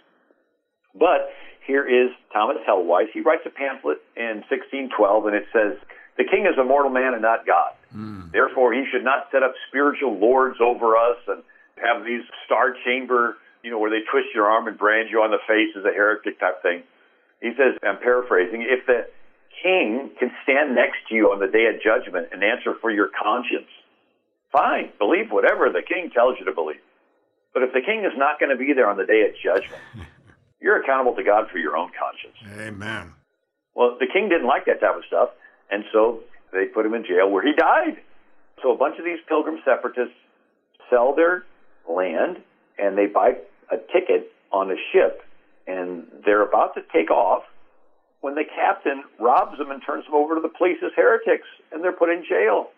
But 0.98 1.30
here 1.66 1.86
is 1.86 2.10
Thomas 2.32 2.58
Helwys. 2.66 3.10
He 3.12 3.20
writes 3.20 3.42
a 3.46 3.50
pamphlet 3.50 3.98
in 4.16 4.42
1612, 4.48 5.26
and 5.26 5.36
it 5.36 5.46
says, 5.52 5.78
"The 6.16 6.24
king 6.24 6.46
is 6.46 6.58
a 6.58 6.64
mortal 6.64 6.90
man 6.90 7.12
and 7.12 7.22
not 7.22 7.46
God. 7.46 7.72
Mm. 7.94 8.32
Therefore, 8.32 8.72
he 8.72 8.84
should 8.90 9.04
not 9.04 9.30
set 9.30 9.42
up 9.42 9.54
spiritual 9.68 10.18
lords 10.18 10.60
over 10.60 10.96
us 10.96 11.18
and 11.28 11.42
have 11.76 12.04
these 12.04 12.24
star 12.44 12.72
chamber." 12.84 13.36
you 13.62 13.70
know, 13.70 13.78
where 13.78 13.90
they 13.90 14.04
twist 14.10 14.28
your 14.34 14.46
arm 14.46 14.68
and 14.68 14.78
brand 14.78 15.10
you 15.10 15.20
on 15.20 15.30
the 15.30 15.42
face 15.46 15.74
as 15.76 15.84
a 15.84 15.92
heretic 15.92 16.38
type 16.38 16.62
thing. 16.62 16.82
He 17.40 17.52
says, 17.56 17.78
I'm 17.82 17.98
paraphrasing, 17.98 18.62
if 18.62 18.86
the 18.86 19.06
king 19.62 20.10
can 20.18 20.30
stand 20.42 20.74
next 20.74 20.98
to 21.08 21.14
you 21.14 21.30
on 21.32 21.40
the 21.40 21.46
day 21.46 21.66
of 21.66 21.82
judgment 21.82 22.28
and 22.32 22.42
answer 22.42 22.74
for 22.80 22.90
your 22.90 23.10
conscience, 23.10 23.70
fine, 24.52 24.90
believe 24.98 25.30
whatever 25.30 25.70
the 25.70 25.82
king 25.82 26.10
tells 26.10 26.38
you 26.38 26.46
to 26.46 26.52
believe. 26.52 26.82
But 27.54 27.62
if 27.62 27.72
the 27.72 27.80
king 27.80 28.04
is 28.04 28.16
not 28.16 28.38
going 28.38 28.50
to 28.50 28.56
be 28.56 28.72
there 28.74 28.88
on 28.88 28.96
the 28.96 29.06
day 29.06 29.26
of 29.26 29.34
judgment, 29.42 29.82
You're 30.60 30.80
accountable 30.82 31.14
to 31.16 31.22
God 31.22 31.46
for 31.50 31.58
your 31.58 31.76
own 31.76 31.90
conscience. 31.94 32.36
Amen. 32.60 33.14
Well, 33.74 33.96
the 33.98 34.06
king 34.12 34.28
didn't 34.28 34.46
like 34.46 34.66
that 34.66 34.80
type 34.80 34.96
of 34.96 35.04
stuff, 35.06 35.30
and 35.70 35.84
so 35.92 36.20
they 36.52 36.66
put 36.66 36.84
him 36.84 36.94
in 36.94 37.04
jail 37.04 37.30
where 37.30 37.46
he 37.46 37.52
died. 37.54 37.98
So 38.62 38.72
a 38.72 38.76
bunch 38.76 38.98
of 38.98 39.04
these 39.04 39.18
pilgrim 39.28 39.58
separatists 39.64 40.16
sell 40.90 41.14
their 41.14 41.44
land 41.88 42.38
and 42.78 42.96
they 42.96 43.06
buy 43.06 43.38
a 43.70 43.76
ticket 43.92 44.32
on 44.52 44.70
a 44.70 44.76
ship 44.92 45.22
and 45.66 46.06
they're 46.24 46.42
about 46.42 46.74
to 46.74 46.80
take 46.92 47.10
off 47.10 47.44
when 48.20 48.34
the 48.34 48.44
captain 48.44 49.04
robs 49.20 49.58
them 49.58 49.70
and 49.70 49.82
turns 49.84 50.04
them 50.06 50.14
over 50.14 50.34
to 50.34 50.40
the 50.40 50.48
police 50.48 50.78
as 50.84 50.90
heretics 50.96 51.46
and 51.70 51.84
they're 51.84 51.92
put 51.92 52.08
in 52.08 52.24
jail. 52.28 52.70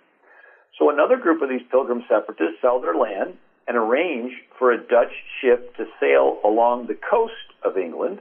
So 0.79 0.91
another 0.91 1.17
group 1.17 1.43
of 1.43 1.49
these 1.49 1.65
pilgrim 1.71 2.03
separatists 2.09 2.61
sell 2.61 2.81
their 2.81 2.95
land 2.95 3.39
and 3.71 3.79
arrange 3.79 4.33
for 4.59 4.73
a 4.73 4.79
Dutch 4.79 5.15
ship 5.41 5.77
to 5.77 5.87
sail 6.01 6.41
along 6.45 6.89
the 6.89 6.99
coast 7.09 7.55
of 7.63 7.79
England 7.79 8.19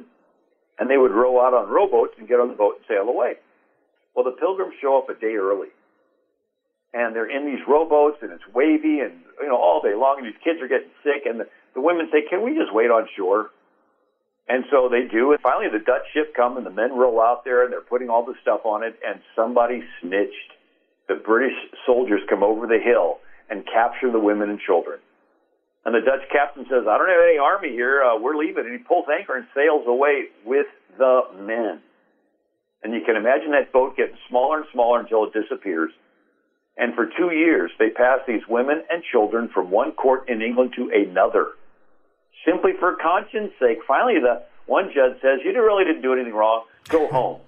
and 0.78 0.88
they 0.88 0.96
would 0.96 1.10
row 1.10 1.42
out 1.42 1.56
on 1.56 1.68
rowboats 1.74 2.14
and 2.20 2.28
get 2.28 2.40
on 2.40 2.50
the 2.50 2.54
boat 2.54 2.76
and 2.78 2.86
sail 2.88 3.10
away. 3.10 3.34
Well, 4.14 4.24
the 4.26 4.38
pilgrims 4.38 4.76
show 4.80 5.00
up 5.00 5.10
a 5.10 5.20
day 5.20 5.34
early 5.42 5.70
and 6.94 7.16
they're 7.16 7.26
in 7.26 7.48
these 7.48 7.66
rowboats 7.68 8.18
and 8.22 8.32
it's 8.32 8.46
wavy 8.54 9.02
and 9.02 9.26
you 9.42 9.50
know 9.50 9.58
all 9.58 9.82
day 9.82 9.96
long 9.98 10.22
and 10.22 10.28
these 10.28 10.38
kids 10.44 10.62
are 10.62 10.68
getting 10.68 10.94
sick 11.02 11.26
and 11.26 11.40
the, 11.40 11.48
the 11.74 11.82
women 11.82 12.10
say 12.14 12.30
can 12.30 12.46
we 12.46 12.54
just 12.54 12.70
wait 12.72 12.92
on 12.92 13.10
shore? 13.18 13.50
And 14.48 14.66
so 14.70 14.86
they 14.88 15.10
do 15.10 15.32
and 15.32 15.42
finally 15.42 15.74
the 15.74 15.84
dutch 15.84 16.06
ship 16.14 16.36
come 16.36 16.58
and 16.58 16.66
the 16.66 16.70
men 16.78 16.94
roll 16.94 17.20
out 17.20 17.42
there 17.44 17.64
and 17.64 17.74
they're 17.74 17.82
putting 17.82 18.12
all 18.12 18.24
the 18.24 18.38
stuff 18.44 18.70
on 18.70 18.84
it 18.84 19.00
and 19.02 19.20
somebody 19.36 19.82
snitched. 20.00 20.54
The 21.08 21.16
british 21.16 21.58
soldiers 21.88 22.22
come 22.30 22.44
over 22.44 22.68
the 22.68 22.78
hill 22.78 23.18
and 23.50 23.66
capture 23.66 24.12
the 24.12 24.22
women 24.22 24.52
and 24.52 24.60
children 24.60 25.00
and 25.90 25.98
the 25.98 26.06
dutch 26.06 26.22
captain 26.30 26.66
says 26.70 26.86
i 26.86 26.98
don't 27.02 27.10
have 27.10 27.26
any 27.26 27.42
army 27.42 27.74
here 27.74 28.04
uh, 28.06 28.14
we're 28.14 28.38
leaving 28.38 28.66
and 28.66 28.78
he 28.78 28.82
pulls 28.86 29.06
anchor 29.10 29.36
and 29.36 29.48
sails 29.58 29.90
away 29.90 30.30
with 30.46 30.70
the 31.02 31.22
men 31.42 31.82
and 32.84 32.94
you 32.94 33.02
can 33.02 33.18
imagine 33.18 33.52
that 33.52 33.74
boat 33.74 33.98
getting 33.98 34.18
smaller 34.30 34.62
and 34.62 34.68
smaller 34.72 35.00
until 35.02 35.26
it 35.26 35.34
disappears 35.34 35.92
and 36.80 36.96
for 36.96 37.06
two 37.06 37.36
years, 37.36 37.72
they 37.78 37.90
passed 37.90 38.26
these 38.26 38.42
women 38.48 38.82
and 38.90 39.04
children 39.12 39.50
from 39.54 39.70
one 39.70 39.92
court 39.92 40.30
in 40.30 40.42
England 40.42 40.72
to 40.78 40.90
another, 40.96 41.48
simply 42.48 42.72
for 42.80 42.96
conscience 42.96 43.52
sake. 43.60 43.80
Finally, 43.86 44.22
the 44.22 44.44
one 44.66 44.90
judge 44.96 45.20
says, 45.22 45.42
"You 45.44 45.52
really 45.62 45.84
didn't 45.84 46.04
do 46.04 46.14
anything 46.14 46.34
wrong. 46.34 46.64
Go 46.88 47.08
home." 47.08 47.42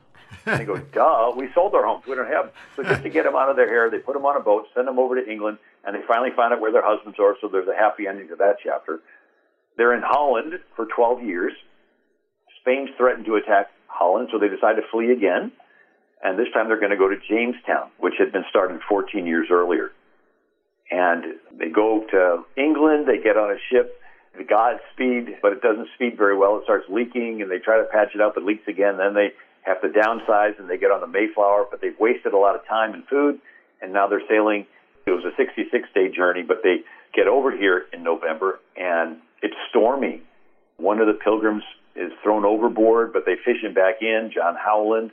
And 0.46 0.60
they 0.60 0.66
go, 0.66 0.78
"Duh, 0.78 1.34
we 1.36 1.52
sold 1.54 1.76
our 1.76 1.86
homes. 1.86 2.06
We 2.08 2.16
don't 2.16 2.28
have." 2.28 2.46
Them. 2.46 2.54
So 2.76 2.84
just 2.84 3.04
to 3.04 3.10
get 3.10 3.24
them 3.24 3.36
out 3.36 3.50
of 3.50 3.56
their 3.56 3.68
hair, 3.68 3.90
they 3.90 4.00
put 4.00 4.14
them 4.14 4.26
on 4.26 4.36
a 4.38 4.40
boat, 4.40 4.68
send 4.74 4.88
them 4.88 5.00
over 5.00 5.16
to 5.16 5.30
England, 5.30 5.58
and 5.84 5.96
they 5.96 6.02
finally 6.08 6.32
find 6.36 6.54
out 6.54 6.62
where 6.62 6.72
their 6.72 6.86
husbands 6.86 7.20
are. 7.20 7.36
So 7.42 7.48
there's 7.48 7.68
a 7.68 7.76
happy 7.76 8.08
ending 8.08 8.28
to 8.30 8.36
that 8.38 8.58
chapter. 8.64 9.00
They're 9.78 9.94
in 9.94 10.04
Holland 10.04 10.60
for 10.76 10.86
12 10.86 11.24
years. 11.24 11.54
Spain's 12.60 12.90
threatened 12.98 13.26
to 13.26 13.36
attack 13.36 13.72
Holland, 13.88 14.30
so 14.32 14.38
they 14.38 14.50
decide 14.50 14.76
to 14.76 14.84
flee 14.92 15.12
again 15.12 15.52
and 16.24 16.38
this 16.38 16.48
time 16.54 16.68
they're 16.68 16.80
going 16.80 16.92
to 16.92 16.98
go 16.98 17.10
to 17.10 17.18
Jamestown, 17.18 17.90
which 18.00 18.14
had 18.20 18.32
been 18.32 18.46
started 18.50 18.80
14 18.88 19.26
years 19.26 19.48
earlier. 19.52 19.92
And 20.92 21.40
they 21.58 21.70
go 21.70 22.06
to 22.12 22.44
England, 22.62 23.08
they 23.08 23.18
get 23.18 23.38
on 23.38 23.50
a 23.50 23.58
ship, 23.72 24.00
the 24.38 24.44
Godspeed, 24.44 25.38
but 25.42 25.54
it 25.54 25.62
doesn't 25.62 25.88
speed 25.96 26.18
very 26.18 26.38
well. 26.38 26.58
It 26.58 26.64
starts 26.64 26.86
leaking, 26.90 27.42
and 27.42 27.50
they 27.50 27.58
try 27.58 27.78
to 27.78 27.86
patch 27.86 28.10
it 28.14 28.22
up, 28.22 28.38
it 28.38 28.44
leaks 28.44 28.68
again. 28.68 28.98
Then 28.98 29.14
they 29.14 29.32
have 29.64 29.82
to 29.82 29.90
downsize, 29.90 30.60
and 30.60 30.70
they 30.70 30.78
get 30.78 30.92
on 30.92 31.02
the 31.02 31.08
Mayflower, 31.08 31.66
but 31.70 31.82
they've 31.82 32.00
wasted 32.00 32.34
a 32.34 32.38
lot 32.38 32.56
of 32.56 32.66
time 32.68 32.94
and 32.94 33.06
food, 33.08 33.40
and 33.82 33.94
now 33.94 34.08
they're 34.08 34.28
sailing. 34.28 34.66
It 35.06 35.12
was 35.12 35.24
a 35.26 35.36
66 35.38 35.90
day 35.94 36.10
journey, 36.10 36.44
but 36.44 36.58
they 36.64 36.78
get 37.14 37.28
over 37.28 37.52
here 37.56 37.86
in 37.94 38.04
November, 38.04 38.60
and 38.76 39.18
it's 39.42 39.56
stormy. 39.70 40.22
One 40.78 41.00
of 41.00 41.08
the 41.08 41.14
pilgrims 41.14 41.64
is 41.96 42.12
thrown 42.24 42.46
overboard, 42.46 43.14
but 43.14 43.26
they 43.26 43.36
fish 43.36 43.62
him 43.62 43.74
back 43.74 44.02
in, 44.02 44.32
John 44.34 44.56
Howland 44.56 45.12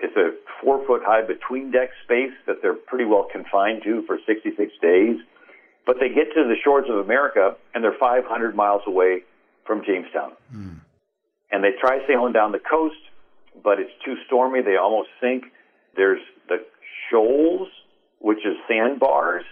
it's 0.00 0.16
a 0.16 0.30
four 0.62 0.84
foot 0.86 1.02
high 1.04 1.22
between 1.22 1.70
deck 1.70 1.90
space 2.04 2.32
that 2.46 2.62
they're 2.62 2.74
pretty 2.74 3.04
well 3.04 3.26
confined 3.30 3.82
to 3.84 4.02
for 4.06 4.18
66 4.26 4.72
days. 4.80 5.16
But 5.86 5.96
they 6.00 6.08
get 6.08 6.32
to 6.34 6.44
the 6.44 6.56
shores 6.62 6.86
of 6.88 6.96
America 6.96 7.56
and 7.74 7.82
they're 7.82 7.96
500 7.98 8.54
miles 8.54 8.82
away 8.86 9.22
from 9.66 9.82
Jamestown. 9.84 10.32
Mm. 10.54 10.80
And 11.50 11.64
they 11.64 11.70
try 11.80 12.06
sailing 12.06 12.32
down 12.32 12.52
the 12.52 12.60
coast, 12.60 13.00
but 13.62 13.78
it's 13.78 13.92
too 14.04 14.16
stormy. 14.26 14.62
They 14.62 14.76
almost 14.76 15.08
sink. 15.20 15.44
There's 15.96 16.20
the 16.48 16.64
shoals, 17.10 17.68
which 18.20 18.38
is 18.38 18.56
sandbars. 18.68 19.44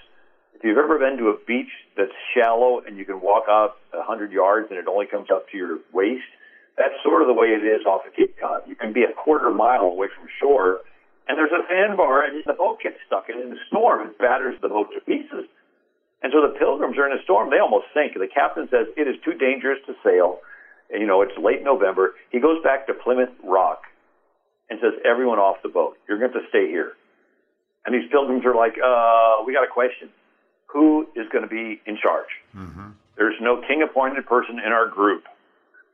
If 0.55 0.65
you've 0.65 0.79
ever 0.79 0.99
been 0.99 1.19
to 1.19 1.29
a 1.29 1.37
beach 1.47 1.71
that's 1.97 2.13
shallow 2.35 2.81
and 2.87 2.97
you 2.97 3.05
can 3.05 3.21
walk 3.21 3.45
out 3.49 3.77
100 3.93 4.33
yards 4.33 4.69
and 4.71 4.79
it 4.79 4.87
only 4.89 5.07
comes 5.07 5.29
up 5.31 5.49
to 5.51 5.57
your 5.57 5.79
waist, 5.93 6.25
that's 6.77 6.95
sort 7.03 7.23
of 7.23 7.29
the 7.29 7.35
way 7.35 7.49
it 7.49 7.65
is 7.65 7.85
off 7.87 8.07
of 8.07 8.15
Cape 8.15 8.37
Cod. 8.41 8.63
You 8.67 8.77
can 8.77 8.93
be 8.93 9.03
a 9.03 9.13
quarter 9.13 9.51
mile 9.51 9.89
away 9.89 10.09
from 10.13 10.29
shore, 10.41 10.81
and 11.29 11.37
there's 11.37 11.53
a 11.53 11.65
sandbar, 11.69 12.25
and 12.25 12.45
the 12.45 12.53
boat 12.53 12.81
gets 12.83 12.97
stuck, 13.07 13.29
and 13.29 13.41
in 13.41 13.51
the 13.51 13.61
storm, 13.69 14.09
it 14.09 14.19
batters 14.19 14.61
the 14.61 14.69
boat 14.69 14.89
to 14.95 15.01
pieces. 15.01 15.49
And 16.23 16.33
so 16.33 16.41
the 16.41 16.59
pilgrims 16.59 16.97
are 16.99 17.11
in 17.11 17.19
a 17.19 17.23
storm; 17.25 17.51
they 17.51 17.59
almost 17.59 17.87
sink. 17.95 18.15
The 18.15 18.29
captain 18.29 18.69
says 18.71 18.89
it 18.97 19.09
is 19.09 19.17
too 19.25 19.33
dangerous 19.35 19.79
to 19.87 19.95
sail. 20.05 20.41
You 20.91 21.07
know, 21.07 21.23
it's 21.23 21.37
late 21.37 21.65
November. 21.65 22.15
He 22.31 22.41
goes 22.41 22.63
back 22.63 22.87
to 22.87 22.95
Plymouth 22.95 23.33
Rock 23.43 23.83
and 24.71 24.79
says, 24.81 24.95
"Everyone 25.05 25.39
off 25.39 25.63
the 25.63 25.69
boat. 25.69 25.99
You're 26.09 26.19
going 26.19 26.33
to, 26.33 26.41
to 26.41 26.49
stay 26.49 26.69
here." 26.69 26.93
And 27.85 27.95
these 27.95 28.11
pilgrims 28.11 28.45
are 28.45 28.55
like, 28.55 28.75
uh, 28.83 29.45
"We 29.47 29.53
got 29.53 29.65
a 29.65 29.73
question. 29.73 30.11
Who 30.69 31.07
is 31.15 31.29
going 31.31 31.43
to 31.45 31.51
be 31.51 31.81
in 31.87 31.97
charge?" 31.97 32.31
Mm-hmm. 32.57 32.91
There's 33.17 33.37
no 33.41 33.63
king-appointed 33.67 34.27
person 34.27 34.59
in 34.59 34.73
our 34.73 34.89
group. 34.89 35.25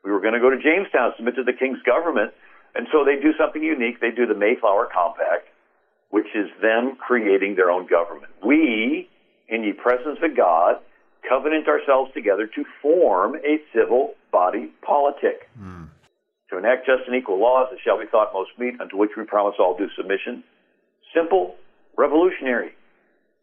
We 0.04 0.10
were 0.10 0.20
going 0.20 0.34
to 0.34 0.40
go 0.40 0.50
to 0.50 0.60
Jamestown, 0.60 1.12
submit 1.16 1.36
to 1.36 1.44
the 1.44 1.52
king's 1.52 1.80
government. 1.82 2.32
And 2.74 2.88
so 2.90 3.04
they 3.04 3.20
do 3.20 3.32
something 3.38 3.62
unique. 3.62 4.00
They 4.00 4.10
do 4.10 4.26
the 4.26 4.34
Mayflower 4.34 4.88
Compact, 4.92 5.46
which 6.10 6.26
is 6.34 6.48
them 6.60 6.96
creating 6.96 7.54
their 7.54 7.70
own 7.70 7.86
government. 7.86 8.32
We, 8.44 9.08
in 9.48 9.62
the 9.62 9.72
presence 9.72 10.18
of 10.22 10.36
God, 10.36 10.76
covenant 11.28 11.68
ourselves 11.68 12.12
together 12.14 12.46
to 12.46 12.64
form 12.80 13.36
a 13.36 13.60
civil 13.74 14.14
body 14.32 14.72
politic. 14.82 15.48
Mm. 15.60 15.88
To 16.52 16.58
enact 16.60 16.84
just 16.84 17.08
and 17.08 17.16
equal 17.16 17.40
laws 17.40 17.72
that 17.72 17.80
shall 17.80 17.98
be 17.98 18.04
thought 18.04 18.36
most 18.36 18.52
meet, 18.58 18.78
unto 18.78 19.00
which 19.00 19.16
we 19.16 19.24
promise 19.24 19.56
all 19.58 19.74
due 19.74 19.88
submission. 19.96 20.44
Simple, 21.16 21.56
revolutionary. 21.96 22.76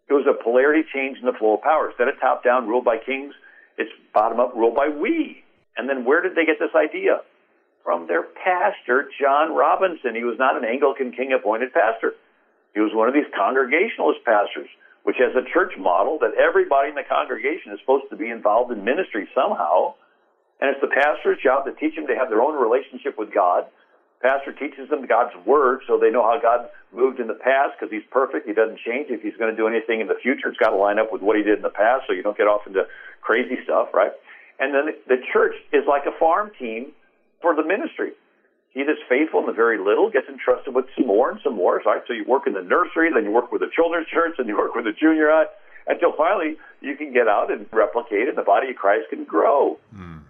It 0.07 0.13
was 0.13 0.29
a 0.29 0.37
polarity 0.37 0.85
change 0.93 1.17
in 1.17 1.25
the 1.25 1.33
flow 1.33 1.57
of 1.57 1.65
power. 1.65 1.89
Instead 1.89 2.07
of 2.07 2.21
top 2.21 2.43
down, 2.43 2.67
ruled 2.69 2.85
by 2.85 2.97
kings, 3.01 3.33
it's 3.81 3.89
bottom 4.13 4.39
up, 4.39 4.53
ruled 4.53 4.75
by 4.75 4.89
we. 4.89 5.41
And 5.75 5.89
then 5.89 6.05
where 6.05 6.21
did 6.21 6.35
they 6.37 6.45
get 6.45 6.61
this 6.61 6.77
idea? 6.77 7.25
From 7.83 8.05
their 8.05 8.21
pastor, 8.21 9.09
John 9.19 9.55
Robinson. 9.57 10.13
He 10.13 10.23
was 10.23 10.37
not 10.37 10.55
an 10.55 10.63
Anglican 10.63 11.11
king 11.11 11.33
appointed 11.33 11.73
pastor. 11.73 12.13
He 12.75 12.79
was 12.79 12.93
one 12.93 13.07
of 13.07 13.15
these 13.15 13.29
Congregationalist 13.33 14.21
pastors, 14.21 14.69
which 15.01 15.17
has 15.17 15.33
a 15.33 15.49
church 15.49 15.73
model 15.81 16.19
that 16.21 16.37
everybody 16.37 16.89
in 16.89 16.95
the 16.95 17.09
congregation 17.09 17.73
is 17.73 17.79
supposed 17.81 18.05
to 18.11 18.17
be 18.17 18.29
involved 18.29 18.69
in 18.71 18.85
ministry 18.85 19.25
somehow. 19.33 19.97
And 20.59 20.69
it's 20.71 20.81
the 20.81 20.91
pastor's 20.91 21.39
job 21.41 21.65
to 21.65 21.73
teach 21.73 21.95
them 21.95 22.07
to 22.07 22.15
have 22.15 22.29
their 22.29 22.41
own 22.41 22.59
relationship 22.59 23.17
with 23.17 23.33
God. 23.33 23.65
Pastor 24.21 24.51
teaches 24.51 24.89
them 24.89 25.07
God's 25.07 25.31
word 25.45 25.79
so 25.87 25.97
they 25.97 26.11
know 26.11 26.23
how 26.23 26.39
God 26.41 26.67
moved 26.91 27.19
in 27.19 27.27
the 27.27 27.39
past 27.39 27.79
because 27.79 27.89
he's 27.89 28.03
perfect. 28.11 28.45
He 28.45 28.53
doesn't 28.53 28.79
change. 28.83 29.07
If 29.09 29.21
he's 29.21 29.37
going 29.39 29.51
to 29.51 29.55
do 29.55 29.67
anything 29.67 30.01
in 30.01 30.07
the 30.07 30.19
future, 30.21 30.49
it's 30.49 30.57
got 30.57 30.71
to 30.71 30.75
line 30.75 30.99
up 30.99 31.13
with 31.13 31.21
what 31.21 31.37
he 31.37 31.43
did 31.43 31.57
in 31.57 31.63
the 31.63 31.71
past 31.71 32.03
so 32.07 32.11
you 32.11 32.21
don't 32.21 32.35
get 32.35 32.47
off 32.47 32.67
into 32.67 32.83
crazy 33.21 33.55
stuff, 33.63 33.93
right? 33.93 34.11
And 34.59 34.75
then 34.75 34.95
the 35.07 35.23
church 35.31 35.55
is 35.71 35.87
like 35.87 36.03
a 36.05 36.11
farm 36.19 36.51
team 36.59 36.91
for 37.41 37.55
the 37.55 37.63
ministry. 37.63 38.11
He 38.71 38.83
that's 38.83 38.99
faithful 39.07 39.39
in 39.39 39.45
the 39.47 39.53
very 39.53 39.79
little 39.79 40.11
gets 40.11 40.27
entrusted 40.27 40.75
with 40.75 40.85
some 40.95 41.07
more 41.07 41.31
and 41.31 41.39
some 41.43 41.55
more. 41.55 41.81
Right? 41.85 42.03
So 42.07 42.13
you 42.13 42.25
work 42.27 42.45
in 42.45 42.53
the 42.53 42.61
nursery, 42.61 43.09
then 43.13 43.23
you 43.23 43.31
work 43.31 43.51
with 43.51 43.61
the 43.61 43.71
children's 43.73 44.07
church, 44.07 44.35
and 44.37 44.47
you 44.47 44.57
work 44.57 44.75
with 44.75 44.85
the 44.85 44.91
junior 44.91 45.29
high, 45.31 45.47
until 45.87 46.13
finally 46.15 46.57
you 46.81 46.95
can 46.95 47.13
get 47.13 47.27
out 47.27 47.51
and 47.51 47.65
replicate, 47.71 48.27
and 48.27 48.37
the 48.37 48.43
body 48.43 48.69
of 48.69 48.75
Christ 48.75 49.07
can 49.09 49.23
grow. 49.23 49.79
Mm. 49.95 50.21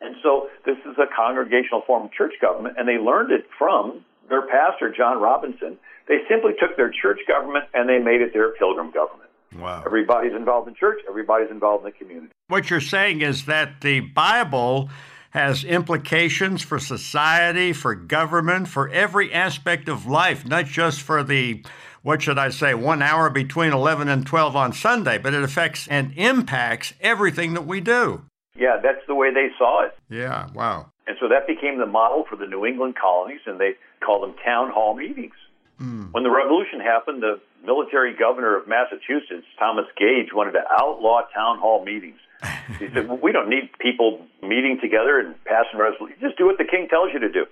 And 0.00 0.16
so 0.22 0.48
this 0.66 0.76
is 0.84 0.96
a 0.98 1.06
congregational 1.14 1.82
form 1.86 2.06
of 2.06 2.12
church 2.12 2.34
government, 2.40 2.76
and 2.78 2.88
they 2.88 2.98
learned 2.98 3.30
it 3.32 3.46
from 3.58 4.04
their 4.28 4.42
pastor, 4.42 4.92
John 4.94 5.20
Robinson. 5.20 5.78
They 6.08 6.18
simply 6.28 6.52
took 6.60 6.76
their 6.76 6.90
church 6.90 7.20
government 7.26 7.66
and 7.72 7.88
they 7.88 7.98
made 7.98 8.20
it 8.20 8.32
their 8.32 8.52
pilgrim 8.52 8.90
government. 8.90 9.30
Wow. 9.56 9.82
Everybody's 9.86 10.34
involved 10.34 10.68
in 10.68 10.74
church, 10.74 11.00
everybody's 11.08 11.50
involved 11.50 11.84
in 11.86 11.92
the 11.92 11.96
community. 11.96 12.32
What 12.48 12.70
you're 12.70 12.80
saying 12.80 13.22
is 13.22 13.46
that 13.46 13.80
the 13.80 14.00
Bible 14.00 14.90
has 15.30 15.64
implications 15.64 16.62
for 16.62 16.78
society, 16.78 17.72
for 17.72 17.94
government, 17.94 18.68
for 18.68 18.88
every 18.90 19.32
aspect 19.32 19.88
of 19.88 20.06
life, 20.06 20.46
not 20.46 20.64
just 20.64 21.00
for 21.00 21.24
the, 21.24 21.64
what 22.02 22.22
should 22.22 22.38
I 22.38 22.50
say, 22.50 22.74
one 22.74 23.02
hour 23.02 23.30
between 23.30 23.72
11 23.72 24.08
and 24.08 24.26
12 24.26 24.54
on 24.54 24.72
Sunday, 24.72 25.18
but 25.18 25.34
it 25.34 25.42
affects 25.42 25.88
and 25.88 26.12
impacts 26.16 26.94
everything 27.00 27.54
that 27.54 27.66
we 27.66 27.80
do. 27.80 28.24
Yeah, 28.56 28.78
that's 28.82 29.04
the 29.06 29.14
way 29.14 29.32
they 29.32 29.48
saw 29.58 29.84
it. 29.84 29.96
Yeah, 30.08 30.48
wow. 30.54 30.90
And 31.06 31.16
so 31.20 31.28
that 31.28 31.46
became 31.46 31.78
the 31.78 31.86
model 31.86 32.24
for 32.28 32.36
the 32.36 32.46
New 32.46 32.64
England 32.64 32.94
colonies, 32.96 33.40
and 33.46 33.60
they 33.60 33.72
called 34.04 34.22
them 34.22 34.34
town 34.44 34.70
hall 34.70 34.94
meetings. 34.94 35.34
Mm. 35.80 36.12
When 36.12 36.22
the 36.22 36.30
revolution 36.30 36.80
happened, 36.80 37.22
the 37.22 37.40
military 37.64 38.14
governor 38.16 38.56
of 38.56 38.68
Massachusetts, 38.68 39.46
Thomas 39.58 39.86
Gage, 39.98 40.32
wanted 40.32 40.52
to 40.52 40.62
outlaw 40.70 41.22
town 41.34 41.58
hall 41.58 41.84
meetings. 41.84 42.18
he 42.78 42.86
said, 42.94 43.08
well, 43.08 43.18
we 43.20 43.32
don't 43.32 43.48
need 43.48 43.70
people 43.80 44.24
meeting 44.42 44.78
together 44.80 45.18
and 45.18 45.34
passing 45.44 45.78
resolutions. 45.78 46.20
Just 46.20 46.38
do 46.38 46.46
what 46.46 46.58
the 46.58 46.64
king 46.64 46.88
tells 46.88 47.10
you 47.12 47.20
to 47.20 47.32
do. 47.32 47.46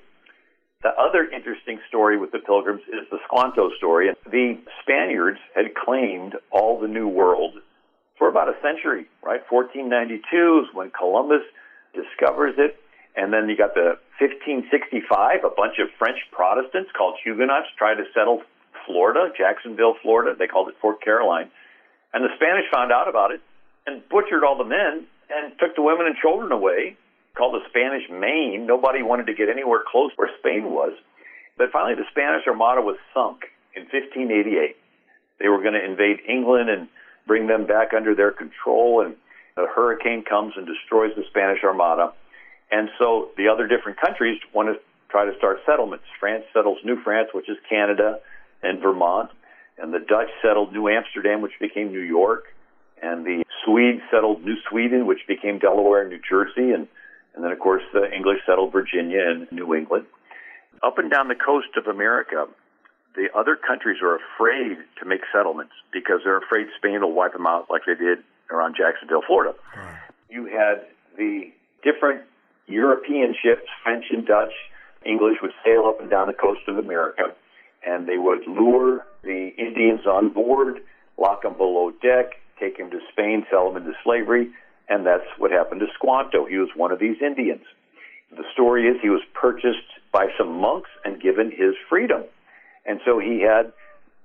The 0.83 0.91
other 0.91 1.25
interesting 1.25 1.79
story 1.89 2.19
with 2.19 2.33
the 2.33 2.41
pilgrims 2.41 2.83
is 2.89 3.09
the 3.11 3.19
Squanto 3.25 3.71
story. 3.79 4.11
The 4.31 4.59
Spaniards 4.83 5.39
had 5.55 5.75
claimed 5.75 6.35
all 6.51 6.81
the 6.81 6.89
New 6.89 7.09
World 7.09 7.55
for 8.23 8.31
about 8.31 8.47
a 8.47 8.55
century, 8.63 9.11
right? 9.19 9.43
1492 9.51 10.23
is 10.63 10.71
when 10.71 10.95
Columbus 10.95 11.43
discovers 11.91 12.55
it. 12.55 12.79
And 13.19 13.35
then 13.35 13.51
you 13.51 13.59
got 13.59 13.75
the 13.75 13.99
1565, 14.23 15.43
a 15.43 15.51
bunch 15.51 15.83
of 15.83 15.91
French 15.99 16.23
Protestants 16.31 16.95
called 16.95 17.19
Huguenots 17.19 17.67
tried 17.75 17.99
to 17.99 18.07
settle 18.15 18.47
Florida, 18.87 19.35
Jacksonville, 19.35 19.99
Florida. 20.07 20.39
They 20.39 20.47
called 20.47 20.69
it 20.71 20.79
Fort 20.79 21.03
Caroline. 21.03 21.51
And 22.15 22.23
the 22.23 22.31
Spanish 22.39 22.71
found 22.71 22.95
out 22.95 23.11
about 23.11 23.35
it 23.35 23.43
and 23.91 24.07
butchered 24.07 24.47
all 24.47 24.55
the 24.55 24.71
men 24.71 25.03
and 25.27 25.59
took 25.59 25.75
the 25.75 25.83
women 25.83 26.07
and 26.07 26.15
children 26.15 26.55
away 26.55 26.95
called 27.35 27.59
the 27.59 27.67
Spanish 27.75 28.07
Main. 28.07 28.71
Nobody 28.71 29.03
wanted 29.03 29.27
to 29.27 29.35
get 29.35 29.51
anywhere 29.51 29.83
close 29.83 30.15
where 30.15 30.31
Spain 30.39 30.71
was. 30.71 30.95
But 31.59 31.75
finally, 31.75 31.99
the 31.99 32.07
Spanish 32.15 32.47
Armada 32.47 32.87
was 32.87 33.03
sunk 33.13 33.51
in 33.75 33.83
1588. 33.91 34.79
They 35.43 35.49
were 35.51 35.59
going 35.59 35.75
to 35.75 35.83
invade 35.83 36.23
England 36.23 36.71
and 36.71 36.87
bring 37.27 37.47
them 37.47 37.67
back 37.67 37.93
under 37.95 38.15
their 38.15 38.31
control, 38.31 39.05
and 39.05 39.15
a 39.57 39.67
hurricane 39.67 40.25
comes 40.25 40.55
and 40.57 40.67
destroys 40.67 41.13
the 41.17 41.25
Spanish 41.31 41.63
Armada. 41.65 42.13
And 42.71 42.89
so 42.99 43.31
the 43.37 43.49
other 43.49 43.67
different 43.67 44.01
countries 44.01 44.41
want 44.55 44.69
to 44.69 44.81
try 45.11 45.27
to 45.27 45.37
start 45.37 45.59
settlements. 45.67 46.05
France 46.19 46.45
settles 46.55 46.79
New 46.85 47.01
France, 47.03 47.29
which 47.33 47.49
is 47.49 47.57
Canada 47.69 48.19
and 48.63 48.81
Vermont, 48.81 49.31
and 49.79 49.93
the 49.93 49.99
Dutch 49.99 50.31
settled 50.41 50.73
New 50.73 50.89
Amsterdam, 50.89 51.43
which 51.43 51.53
became 51.61 51.93
New 51.93 52.01
York, 52.01 52.45
and 53.03 53.27
the 53.27 53.45
Swedes 53.65 54.01
settled 54.11 54.45
New 54.45 54.57
Sweden, 54.71 55.07
which 55.07 55.21
became 55.29 55.59
Delaware 55.59 56.03
and 56.03 56.11
New 56.11 56.21
Jersey, 56.29 56.73
and 56.73 56.89
and 57.35 57.43
then, 57.43 57.51
of 57.51 57.59
course, 57.59 57.83
the 57.95 58.13
English 58.15 58.41
settled 58.47 58.73
Virginia 58.73 59.21
and 59.27 59.51
New 59.51 59.75
England. 59.75 60.05
Up 60.83 60.99
and 60.99 61.11
down 61.11 61.29
the 61.29 61.35
coast 61.35 61.69
of 61.77 61.87
America, 61.87 62.47
the 63.15 63.29
other 63.37 63.57
countries 63.57 63.99
are 64.03 64.17
afraid 64.17 64.79
to 65.01 65.05
make 65.05 65.21
settlements 65.33 65.73
because 65.93 66.21
they're 66.25 66.39
afraid 66.39 66.67
Spain 66.77 67.01
will 67.01 67.13
wipe 67.13 67.33
them 67.33 67.47
out 67.47 67.67
like 67.71 67.83
they 67.87 67.95
did 67.95 68.19
around 68.51 68.77
Jacksonville, 68.77 69.23
Florida. 69.27 69.55
Right. 69.77 69.99
You 70.31 70.47
had 70.47 70.87
the 71.17 71.53
different 71.83 72.23
European 72.67 73.35
ships, 73.41 73.69
French 73.83 74.07
and 74.11 74.27
Dutch, 74.27 74.53
English, 75.05 75.39
would 75.43 75.53
sail 75.65 75.85
up 75.87 76.01
and 76.01 76.09
down 76.09 76.27
the 76.27 76.33
coast 76.33 76.61
of 76.69 76.79
America, 76.79 77.35
and 77.87 78.07
they 78.07 78.19
would 78.19 78.47
lure 78.47 79.05
the 79.23 79.53
Indians 79.59 80.07
on 80.07 80.33
board, 80.33 80.79
lock 81.19 81.43
them 81.43 81.55
below 81.57 81.91
deck, 81.91 82.33
take 82.59 82.79
them 82.79 82.91
to 82.91 83.01
Spain, 83.11 83.45
sell 83.51 83.73
them 83.73 83.83
into 83.83 83.97
slavery, 84.05 84.51
and 84.89 85.05
that's 85.05 85.27
what 85.39 85.51
happened 85.51 85.81
to 85.81 85.87
Squanto. 85.95 86.47
He 86.47 86.57
was 86.57 86.71
one 86.77 86.93
of 86.93 86.99
these 86.99 87.17
Indians. 87.21 87.65
The 88.31 88.45
story 88.53 88.87
is 88.87 88.97
he 89.03 89.11
was 89.11 89.23
purchased 89.35 89.89
by 90.13 90.29
some 90.39 90.61
monks 90.61 90.91
and 91.05 91.21
given 91.21 91.51
his 91.51 91.75
freedom. 91.89 92.25
And 92.87 93.01
so 93.05 93.19
he 93.19 93.41
had 93.41 93.73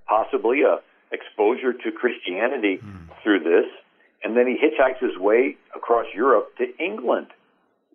possibly 0.07 0.61
a 0.61 0.79
exposure 1.11 1.73
to 1.73 1.91
Christianity 1.91 2.79
mm. 2.83 3.07
through 3.23 3.39
this. 3.39 3.65
And 4.23 4.35
then 4.35 4.47
he 4.47 4.57
hitchhikes 4.57 4.99
his 4.99 5.17
way 5.17 5.57
across 5.75 6.05
Europe 6.13 6.49
to 6.57 6.65
England, 6.83 7.27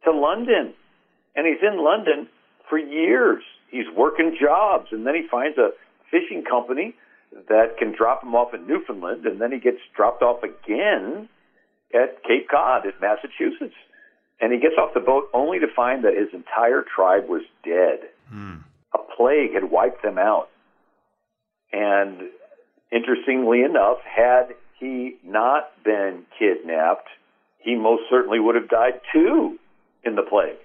to 0.05 0.13
London. 0.13 0.73
And 1.35 1.47
he's 1.47 1.63
in 1.63 1.83
London 1.83 2.29
for 2.69 2.79
years. 2.79 3.43
He's 3.71 3.87
working 3.97 4.37
jobs. 4.41 4.89
And 4.93 5.07
then 5.07 5.15
he 5.15 5.27
finds 5.29 5.59
a 5.59 5.71
fishing 6.11 6.45
company 6.49 6.95
that 7.49 7.79
can 7.79 7.93
drop 7.93 8.23
him 8.23 8.35
off 8.35 8.55
in 8.55 8.67
Newfoundland. 8.67 9.27
And 9.27 9.41
then 9.41 9.53
he 9.53 9.59
gets 9.59 9.79
dropped 9.97 10.23
off 10.23 10.43
again 10.43 11.29
at 11.93 12.23
Cape 12.23 12.49
Cod 12.49 12.85
in 12.85 12.93
Massachusetts. 13.01 13.75
And 14.41 14.53
he 14.53 14.59
gets 14.59 14.75
off 14.79 14.95
the 14.95 15.01
boat 15.01 15.29
only 15.33 15.59
to 15.61 15.67
find 15.75 16.05
that 16.05 16.15
his 16.15 16.29
entire 16.33 16.83
tribe 16.83 17.29
was 17.29 17.43
dead. 17.65 18.09
Mm. 18.33 18.63
A 18.95 18.99
plague 19.17 19.55
had 19.55 19.71
wiped 19.71 20.03
them 20.03 20.19
out. 20.19 20.49
And 21.73 22.31
interestingly 22.91 23.63
enough, 23.63 23.99
had 24.05 24.55
he 24.79 25.17
not 25.25 25.71
been 25.85 26.25
kidnapped, 26.39 27.09
he 27.59 27.75
most 27.75 28.03
certainly 28.11 28.41
would 28.41 28.55
have 28.55 28.69
died 28.69 29.01
too 29.13 29.59
in 30.05 30.15
the 30.17 30.23
plague. 30.23 30.57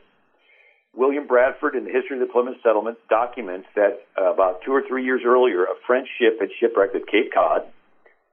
William 0.96 1.28
Bradford, 1.28 1.76
in 1.76 1.86
the 1.86 1.92
history 1.92 2.20
of 2.20 2.28
the 2.28 2.32
Plymouth 2.32 2.58
settlement, 2.64 2.98
documents 3.08 3.68
that 3.76 4.02
uh, 4.20 4.34
about 4.34 4.62
two 4.66 4.74
or 4.74 4.82
three 4.88 5.06
years 5.06 5.22
earlier, 5.24 5.64
a 5.64 5.76
French 5.86 6.08
ship 6.20 6.40
had 6.42 6.50
shipwrecked 6.60 6.96
at 6.96 7.06
Cape 7.06 7.32
Cod. 7.32 7.62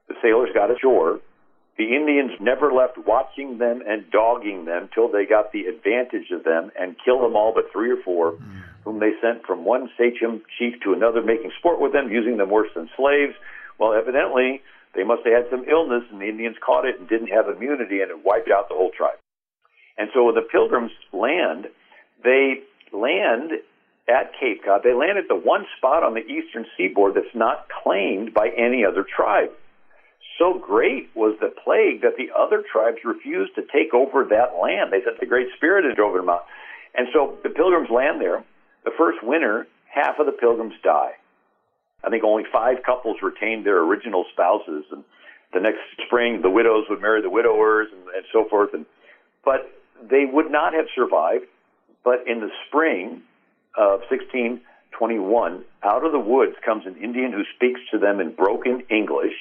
The 0.09 0.15
sailors 0.23 0.49
got 0.55 0.71
ashore. 0.71 1.21
The 1.77 1.95
Indians 1.95 2.33
never 2.41 2.73
left 2.73 2.99
watching 2.99 3.59
them 3.59 3.83
and 3.87 4.09
dogging 4.11 4.65
them 4.65 4.89
till 4.95 5.11
they 5.11 5.27
got 5.27 5.51
the 5.51 5.67
advantage 5.67 6.31
of 6.31 6.45
them 6.45 6.71
and 6.79 6.95
killed 7.05 7.23
them 7.23 7.35
all 7.35 7.53
but 7.53 7.73
three 7.73 7.91
or 7.91 8.01
four, 8.05 8.33
mm. 8.33 8.63
whom 8.85 9.01
they 9.01 9.11
sent 9.21 9.45
from 9.45 9.65
one 9.65 9.91
sachem 9.97 10.43
chief 10.57 10.75
to 10.85 10.93
another, 10.93 11.21
making 11.21 11.51
sport 11.59 11.81
with 11.81 11.93
them, 11.93 12.13
using 12.13 12.37
them 12.37 12.51
worse 12.51 12.71
than 12.77 12.89
slaves. 12.97 13.35
Well, 13.79 13.93
evidently, 13.93 14.63
they 14.95 15.03
must 15.03 15.27
have 15.27 15.35
had 15.35 15.51
some 15.51 15.65
illness, 15.69 16.05
and 16.13 16.21
the 16.21 16.29
Indians 16.29 16.57
caught 16.65 16.85
it 16.85 17.01
and 17.01 17.09
didn't 17.09 17.35
have 17.35 17.49
immunity, 17.49 18.03
and 18.03 18.11
it 18.11 18.25
wiped 18.25 18.51
out 18.51 18.69
the 18.69 18.77
whole 18.77 18.93
tribe. 18.97 19.19
And 19.99 20.11
so 20.15 20.25
when 20.25 20.37
the 20.37 20.43
pilgrims 20.43 20.93
land, 21.13 21.67
they 22.23 22.63
land 22.93 23.51
at 24.09 24.33
Cape 24.39 24.65
Cod. 24.65 24.83
They 24.85 24.95
land 24.95 25.19
at 25.19 25.27
the 25.29 25.35
one 25.35 25.67
spot 25.77 26.05
on 26.05 26.15
the 26.15 26.21
eastern 26.21 26.67
seaboard 26.77 27.15
that's 27.15 27.35
not 27.35 27.67
claimed 27.83 28.33
by 28.33 28.51
any 28.57 28.85
other 28.85 29.05
tribe 29.05 29.51
so 30.39 30.59
great 30.59 31.11
was 31.15 31.37
the 31.41 31.53
plague 31.63 32.03
that 32.03 32.17
the 32.17 32.31
other 32.37 32.63
tribes 32.63 32.99
refused 33.05 33.55
to 33.55 33.63
take 33.63 33.95
over 33.95 34.25
that 34.25 34.59
land. 34.61 34.93
They 34.93 35.03
said 35.05 35.15
the 35.21 35.27
Great 35.27 35.49
Spirit 35.57 35.85
had 35.85 35.95
driven 35.95 36.27
them 36.27 36.29
out. 36.29 36.47
And 36.95 37.09
so 37.13 37.39
the 37.43 37.51
pilgrims 37.51 37.91
land 37.91 38.21
there. 38.21 38.45
The 38.85 38.91
first 38.99 39.19
winter, 39.23 39.67
half 39.87 40.19
of 40.19 40.27
the 40.27 40.33
pilgrims 40.33 40.75
die. 40.83 41.13
I 42.03 42.11
think 42.11 42.25
only 42.25 42.45
five 42.53 42.83
couples 42.85 43.19
retained 43.23 43.65
their 43.65 43.79
original 43.83 44.25
spouses. 44.33 44.85
And 44.91 45.05
the 45.53 45.61
next 45.61 45.81
spring, 46.07 46.43
the 46.43 46.51
widows 46.51 46.87
would 46.91 47.01
marry 47.01 47.23
the 47.23 47.31
widowers 47.31 47.89
and, 47.93 48.03
and 48.15 48.25
so 48.33 48.47
forth. 48.49 48.75
And, 48.75 48.87
but 49.45 49.71
they 50.03 50.25
would 50.31 50.51
not 50.51 50.75
have 50.75 50.87
survived. 50.95 51.47
But 52.03 52.27
in 52.27 52.41
the 52.41 52.51
spring 52.67 53.23
of 53.79 54.01
1621, 54.11 55.65
out 55.83 56.05
of 56.05 56.13
the 56.13 56.19
woods 56.19 56.57
comes 56.65 56.87
an 56.87 56.97
Indian 57.03 57.33
who 57.33 57.45
speaks 57.57 57.81
to 57.93 57.99
them 57.99 58.21
in 58.21 58.35
broken 58.35 58.83
English 58.91 59.33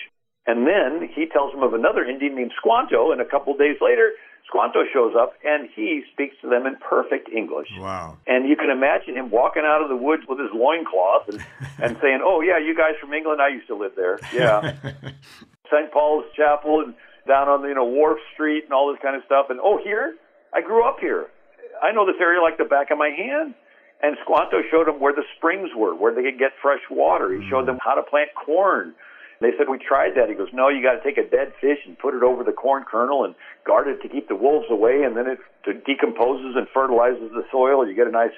and 0.46 0.68
then 0.68 1.10
he 1.16 1.26
tells 1.26 1.54
them 1.54 1.64
of 1.64 1.74
another 1.74 2.04
Indian 2.04 2.36
named 2.36 2.52
Squanto, 2.58 3.12
and 3.12 3.22
a 3.22 3.26
couple 3.26 3.56
days 3.56 3.78
later, 3.80 4.12
Squanto 4.48 4.84
shows 4.94 5.14
up 5.18 5.34
and 5.44 5.70
he 5.74 6.04
speaks 6.12 6.36
to 6.42 6.50
them 6.50 6.66
in 6.66 6.76
perfect 6.78 7.30
English. 7.30 7.70
Wow. 7.80 8.18
And 8.28 8.48
you 8.48 8.56
can 8.56 8.70
imagine 8.70 9.16
him 9.16 9.32
walking 9.32 9.64
out 9.66 9.82
of 9.82 9.90
the 9.90 9.96
woods 9.96 10.24
with 10.28 10.38
his 10.38 10.50
loincloth 10.54 11.30
and, 11.30 11.40
and 11.82 11.98
saying, 12.02 12.20
Oh, 12.24 12.42
yeah, 12.42 12.60
you 12.60 12.76
guys 12.76 12.94
from 13.00 13.14
England, 13.14 13.42
I 13.42 13.50
used 13.50 13.68
to 13.68 13.76
live 13.76 13.94
there. 13.96 14.20
Yeah. 14.34 14.76
St. 15.72 15.92
Paul's 15.92 16.26
Chapel 16.36 16.82
and 16.82 16.94
down 17.26 17.48
on, 17.48 17.62
the, 17.62 17.70
you 17.70 17.76
know, 17.76 17.86
Wharf 17.86 18.20
Street 18.34 18.66
and 18.66 18.74
all 18.74 18.92
this 18.92 19.02
kind 19.02 19.16
of 19.16 19.24
stuff. 19.26 19.48
And, 19.50 19.60
oh, 19.64 19.80
here? 19.82 20.16
I 20.54 20.62
grew 20.62 20.86
up 20.86 21.00
here. 21.00 21.28
I 21.82 21.92
know 21.94 22.06
this 22.06 22.20
area 22.20 22.42
like 22.42 22.58
the 22.58 22.66
back 22.66 22.92
of 22.92 22.98
my 22.98 23.10
hand. 23.10 23.56
And 24.04 24.18
Squanto 24.24 24.62
showed 24.70 24.88
them 24.88 25.00
where 25.00 25.14
the 25.14 25.24
springs 25.38 25.70
were, 25.76 25.96
where 25.96 26.14
they 26.14 26.22
could 26.22 26.38
get 26.38 26.52
fresh 26.62 26.84
water. 26.92 27.32
He 27.34 27.48
showed 27.50 27.64
mm. 27.64 27.68
them 27.68 27.80
how 27.82 27.96
to 27.96 28.04
plant 28.04 28.30
corn 28.36 28.94
they 29.44 29.52
said, 29.58 29.68
We 29.70 29.78
tried 29.78 30.16
that. 30.16 30.30
He 30.30 30.36
goes, 30.36 30.50
No, 30.54 30.70
you 30.70 30.82
got 30.82 31.02
to 31.02 31.04
take 31.04 31.18
a 31.18 31.28
dead 31.28 31.54
fish 31.60 31.80
and 31.86 31.98
put 31.98 32.16
it 32.16 32.24
over 32.24 32.44
the 32.44 32.52
corn 32.54 32.84
kernel 32.90 33.26
and 33.26 33.36
guard 33.66 33.88
it 33.88 34.02
to 34.02 34.10
keep 34.10 34.28
the 34.28 34.36
wolves 34.36 34.68
away, 34.70 35.04
and 35.04 35.16
then 35.16 35.28
it 35.28 35.40
decomposes 35.86 36.56
and 36.56 36.68
fertilizes 36.74 37.32
the 37.32 37.44
soil. 37.52 37.88
You 37.88 37.96
get 37.96 38.08
a 38.08 38.12
nice 38.12 38.36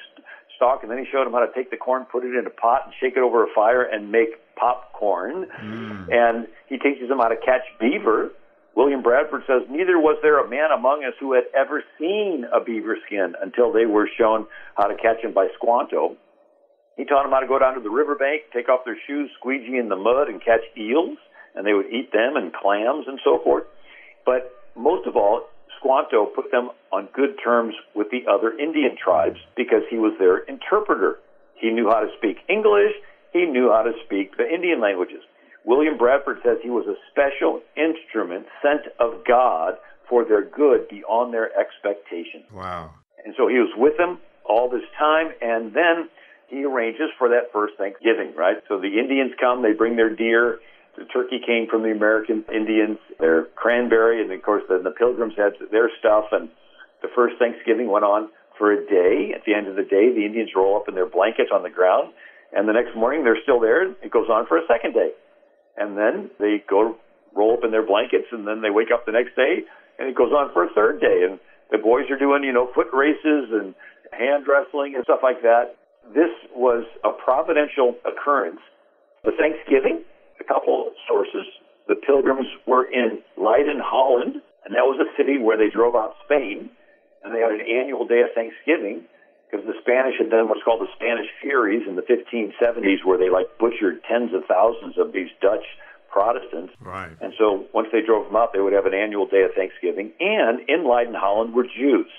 stalk. 0.55 0.81
And 0.83 0.91
then 0.91 0.97
he 0.97 1.05
showed 1.11 1.27
him 1.27 1.33
how 1.33 1.45
to 1.45 1.51
take 1.53 1.69
the 1.71 1.77
corn, 1.77 2.05
put 2.05 2.23
it 2.23 2.35
in 2.35 2.45
a 2.45 2.49
pot, 2.49 2.81
and 2.85 2.93
shake 2.99 3.17
it 3.17 3.23
over 3.23 3.43
a 3.43 3.47
fire 3.53 3.83
and 3.83 4.11
make 4.11 4.29
popcorn. 4.55 5.47
Mm. 5.61 6.07
And 6.11 6.47
he 6.67 6.77
teaches 6.77 7.09
them 7.09 7.19
how 7.19 7.27
to 7.27 7.37
catch 7.37 7.63
beaver. 7.79 8.31
William 8.75 9.01
Bradford 9.01 9.43
says, 9.47 9.63
Neither 9.69 9.99
was 9.99 10.17
there 10.21 10.39
a 10.39 10.49
man 10.49 10.71
among 10.71 11.03
us 11.03 11.13
who 11.19 11.33
had 11.33 11.45
ever 11.55 11.83
seen 11.99 12.45
a 12.51 12.63
beaver 12.63 12.97
skin 13.05 13.33
until 13.41 13.71
they 13.71 13.85
were 13.85 14.09
shown 14.17 14.47
how 14.75 14.87
to 14.87 14.95
catch 14.95 15.23
him 15.23 15.33
by 15.33 15.47
Squanto. 15.55 16.17
He 16.97 17.05
taught 17.05 17.23
them 17.23 17.31
how 17.31 17.41
to 17.41 17.47
go 17.47 17.60
down 17.60 17.75
to 17.75 17.81
the 17.81 17.89
riverbank, 17.89 18.43
take 18.53 18.69
off 18.69 18.86
their 18.86 18.97
shoes, 19.08 19.29
squeegee 19.38 19.77
in 19.77 19.89
the 19.89 19.95
mud, 19.95 20.29
and 20.29 20.39
catch 20.39 20.63
eels, 20.77 21.17
and 21.53 21.65
they 21.65 21.73
would 21.73 21.88
eat 21.88 22.12
them 22.12 22.36
and 22.36 22.53
clams 22.53 23.05
and 23.08 23.19
so 23.23 23.39
forth. 23.43 23.65
But 24.25 24.51
most 24.75 25.08
of 25.08 25.15
all, 25.15 25.47
Squanto 25.79 26.25
put 26.25 26.51
them 26.51 26.71
on 26.91 27.10
good 27.13 27.36
terms 27.43 27.75
with 27.93 28.08
the 28.10 28.25
other 28.31 28.58
Indian 28.58 28.95
tribes 28.97 29.38
because 29.55 29.84
he 29.89 29.97
was 29.97 30.13
their 30.17 30.39
interpreter. 30.39 31.19
He 31.55 31.69
knew 31.69 31.89
how 31.89 31.99
to 31.99 32.08
speak 32.17 32.38
English. 32.49 32.93
He 33.34 33.45
knew 33.45 33.69
how 33.69 33.84
to 33.84 33.91
speak 34.05 34.38
the 34.38 34.47
Indian 34.47 34.81
languages. 34.81 35.21
William 35.65 35.97
Bradford 35.97 36.39
says 36.43 36.58
he 36.63 36.69
was 36.69 36.88
a 36.88 36.95
special 37.12 37.62
instrument 37.75 38.45
sent 38.62 38.88
of 38.99 39.25
God 39.27 39.75
for 40.08 40.23
their 40.23 40.43
good 40.43 40.88
beyond 40.88 41.34
their 41.34 41.49
expectations. 41.58 42.45
Wow. 42.53 42.91
And 43.25 43.34
so 43.38 43.47
he 43.47 43.55
was 43.55 43.73
with 43.75 43.97
them 43.97 44.19
all 44.47 44.69
this 44.69 44.86
time. 44.97 45.34
And 45.41 45.73
then 45.73 46.10
he 46.47 46.63
arranges 46.63 47.10
for 47.17 47.29
that 47.29 47.51
first 47.51 47.73
Thanksgiving, 47.77 48.34
right? 48.36 48.58
So 48.67 48.79
the 48.79 48.99
Indians 48.99 49.34
come, 49.39 49.62
they 49.62 49.73
bring 49.73 49.95
their 49.95 50.13
deer, 50.13 50.60
The 50.97 51.05
turkey 51.05 51.39
came 51.45 51.67
from 51.67 51.84
the 51.84 51.91
American 51.91 52.45
Indians, 52.53 52.97
their 53.19 53.45
cranberry, 53.55 54.21
and 54.21 54.31
of 54.31 54.41
course 54.41 54.63
then 54.69 54.84
the 54.84 54.91
Pilgrims 54.91 55.34
had 55.36 55.53
their 55.71 55.91
stuff. 55.99 56.25
And 56.31 56.49
the 57.01 57.10
first 57.13 57.36
Thanksgiving 57.38 57.91
went 57.91 58.05
on 58.05 58.29
for 58.58 58.71
a 58.71 58.79
day. 58.88 59.36
At 59.36 59.43
the 59.45 59.53
end 59.53 59.67
of 59.67 59.75
the 59.75 59.84
day, 59.84 60.13
the 60.15 60.25
Indians 60.25 60.51
roll 60.55 60.77
up 60.77 60.88
in 60.88 60.95
their 60.95 61.10
blankets 61.10 61.51
on 61.53 61.63
the 61.63 61.69
ground, 61.69 62.13
and 62.55 62.67
the 62.67 62.73
next 62.73 62.95
morning 62.95 63.23
they're 63.23 63.41
still 63.43 63.60
there. 63.60 63.91
It 63.91 64.12
goes 64.12 64.29
on 64.29 64.47
for 64.47 64.58
a 64.58 64.65
second 64.67 64.93
day, 64.93 65.12
and 65.75 65.97
then 65.97 66.31
they 66.39 66.63
go 66.69 66.95
roll 67.36 67.58
up 67.58 67.65
in 67.65 67.71
their 67.71 67.86
blankets, 67.86 68.31
and 68.31 68.47
then 68.47 68.62
they 68.62 68.69
wake 68.71 68.91
up 68.93 69.05
the 69.05 69.12
next 69.12 69.36
day, 69.36 69.67
and 69.99 70.08
it 70.08 70.15
goes 70.15 70.31
on 70.31 70.53
for 70.53 70.63
a 70.63 70.71
third 70.71 71.01
day. 71.01 71.27
And 71.27 71.39
the 71.71 71.77
boys 71.77 72.08
are 72.10 72.17
doing, 72.17 72.43
you 72.43 72.53
know, 72.53 72.71
foot 72.73 72.88
races 72.93 73.51
and 73.51 73.75
hand 74.15 74.47
wrestling 74.47 74.95
and 74.95 75.03
stuff 75.03 75.19
like 75.21 75.41
that. 75.43 75.75
This 76.13 76.31
was 76.53 76.85
a 77.03 77.11
providential 77.11 77.95
occurrence. 78.05 78.61
The 79.23 79.31
Thanksgiving, 79.39 80.03
a 80.39 80.43
couple 80.43 80.91
sources, 81.07 81.45
the 81.87 81.95
pilgrims 81.95 82.47
were 82.67 82.85
in 82.85 83.21
Leiden, 83.37 83.81
Holland, 83.83 84.41
and 84.65 84.73
that 84.73 84.85
was 84.85 84.99
a 85.01 85.09
city 85.17 85.37
where 85.37 85.57
they 85.57 85.69
drove 85.69 85.95
out 85.95 86.15
Spain, 86.25 86.69
and 87.23 87.33
they 87.33 87.39
had 87.39 87.53
an 87.53 87.61
annual 87.61 88.05
day 88.05 88.21
of 88.21 88.33
Thanksgiving 88.33 89.05
because 89.45 89.65
the 89.65 89.77
Spanish 89.81 90.17
had 90.17 90.29
done 90.29 90.49
what's 90.49 90.63
called 90.65 90.81
the 90.81 90.91
Spanish 90.95 91.29
Furies 91.41 91.85
in 91.87 91.95
the 91.95 92.01
1570s, 92.01 93.05
where 93.05 93.17
they 93.17 93.29
like 93.29 93.57
butchered 93.59 94.01
tens 94.09 94.33
of 94.33 94.45
thousands 94.49 94.97
of 94.97 95.13
these 95.13 95.29
Dutch 95.41 95.65
Protestants. 96.09 96.73
Right. 96.81 97.11
And 97.21 97.33
so 97.37 97.65
once 97.73 97.89
they 97.91 98.01
drove 98.01 98.25
them 98.25 98.35
out, 98.35 98.53
they 98.53 98.59
would 98.59 98.73
have 98.73 98.85
an 98.85 98.93
annual 98.93 99.27
day 99.27 99.43
of 99.43 99.53
Thanksgiving. 99.53 100.13
And 100.19 100.67
in 100.69 100.87
Leiden, 100.87 101.13
Holland, 101.13 101.53
were 101.53 101.65
Jews. 101.65 102.09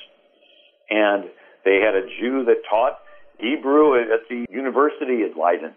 And 0.91 1.27
they 1.65 1.83
had 1.83 1.97
a 1.99 2.07
Jew 2.21 2.45
that 2.47 2.63
taught 2.71 2.99
Hebrew 3.39 4.01
at 4.01 4.29
the 4.29 4.47
University 4.51 5.23
at 5.23 5.37
Leiden. 5.37 5.73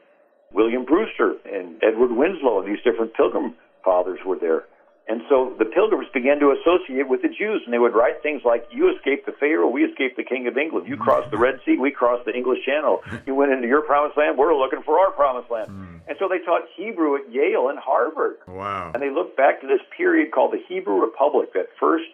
William 0.51 0.83
Brewster 0.85 1.35
and 1.45 1.81
Edward 1.83 2.11
Winslow 2.11 2.61
and 2.61 2.67
these 2.67 2.83
different 2.83 3.13
pilgrim 3.13 3.55
fathers 3.83 4.19
were 4.25 4.37
there. 4.37 4.65
And 5.09 5.21
so 5.27 5.55
the 5.57 5.65
pilgrims 5.65 6.05
began 6.13 6.39
to 6.39 6.53
associate 6.53 7.09
with 7.09 7.23
the 7.23 7.29
Jews, 7.33 7.65
and 7.65 7.73
they 7.73 7.79
would 7.79 7.95
write 7.95 8.21
things 8.21 8.43
like, 8.45 8.69
You 8.69 8.93
escaped 8.93 9.25
the 9.25 9.31
Pharaoh, 9.31 9.67
we 9.67 9.83
escaped 9.83 10.17
the 10.17 10.23
King 10.23 10.45
of 10.45 10.55
England. 10.55 10.87
You 10.87 10.97
crossed 10.97 11.31
the 11.31 11.37
Red 11.37 11.59
Sea, 11.65 11.77
we 11.81 11.89
crossed 11.89 12.25
the 12.25 12.33
English 12.33 12.59
Channel. 12.63 13.01
You 13.25 13.33
went 13.33 13.51
into 13.51 13.67
your 13.67 13.81
promised 13.81 14.17
land, 14.17 14.37
we're 14.37 14.53
looking 14.53 14.83
for 14.85 14.99
our 14.99 15.11
promised 15.11 15.49
land. 15.49 15.71
Mm. 15.71 15.99
And 16.07 16.17
so 16.19 16.29
they 16.29 16.37
taught 16.45 16.61
Hebrew 16.77 17.15
at 17.17 17.31
Yale 17.33 17.69
and 17.69 17.79
Harvard. 17.79 18.37
Wow. 18.47 18.91
And 18.93 19.01
they 19.01 19.09
looked 19.09 19.35
back 19.35 19.61
to 19.61 19.67
this 19.67 19.81
period 19.97 20.31
called 20.31 20.53
the 20.53 20.61
Hebrew 20.69 21.01
Republic, 21.01 21.53
that 21.53 21.69
first 21.79 22.05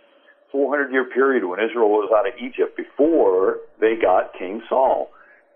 400 0.53 0.89
year 0.91 1.03
period 1.03 1.43
when 1.43 1.60
Israel 1.60 1.89
was 1.89 2.10
out 2.15 2.25
of 2.25 2.34
Egypt 2.39 2.77
before 2.77 3.58
they 3.81 3.95
got 4.01 4.31
King 4.39 4.62
Saul. 4.69 5.12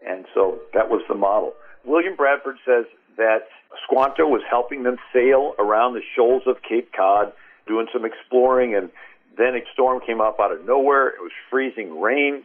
And 0.08 0.26
so 0.34 0.60
that 0.74 0.90
was 0.90 1.02
the 1.08 1.16
model. 1.16 1.54
William 1.86 2.16
Bradford 2.16 2.58
says 2.66 2.86
that 3.18 3.48
Squanto 3.84 4.28
was 4.28 4.42
helping 4.50 4.84
them 4.84 4.98
sail 5.14 5.54
around 5.60 5.94
the 5.94 6.02
shoals 6.16 6.44
of 6.48 6.58
Cape 6.68 6.92
Cod, 6.96 7.34
doing 7.68 7.88
some 7.94 8.06
exploring, 8.06 8.76
and 8.76 8.90
then 9.38 9.56
a 9.56 9.62
storm 9.74 10.02
came 10.06 10.22
up 10.22 10.40
out 10.40 10.52
of 10.52 10.66
nowhere. 10.66 11.10
It 11.10 11.22
was 11.22 11.32
freezing 11.50 12.00
rain, 12.00 12.44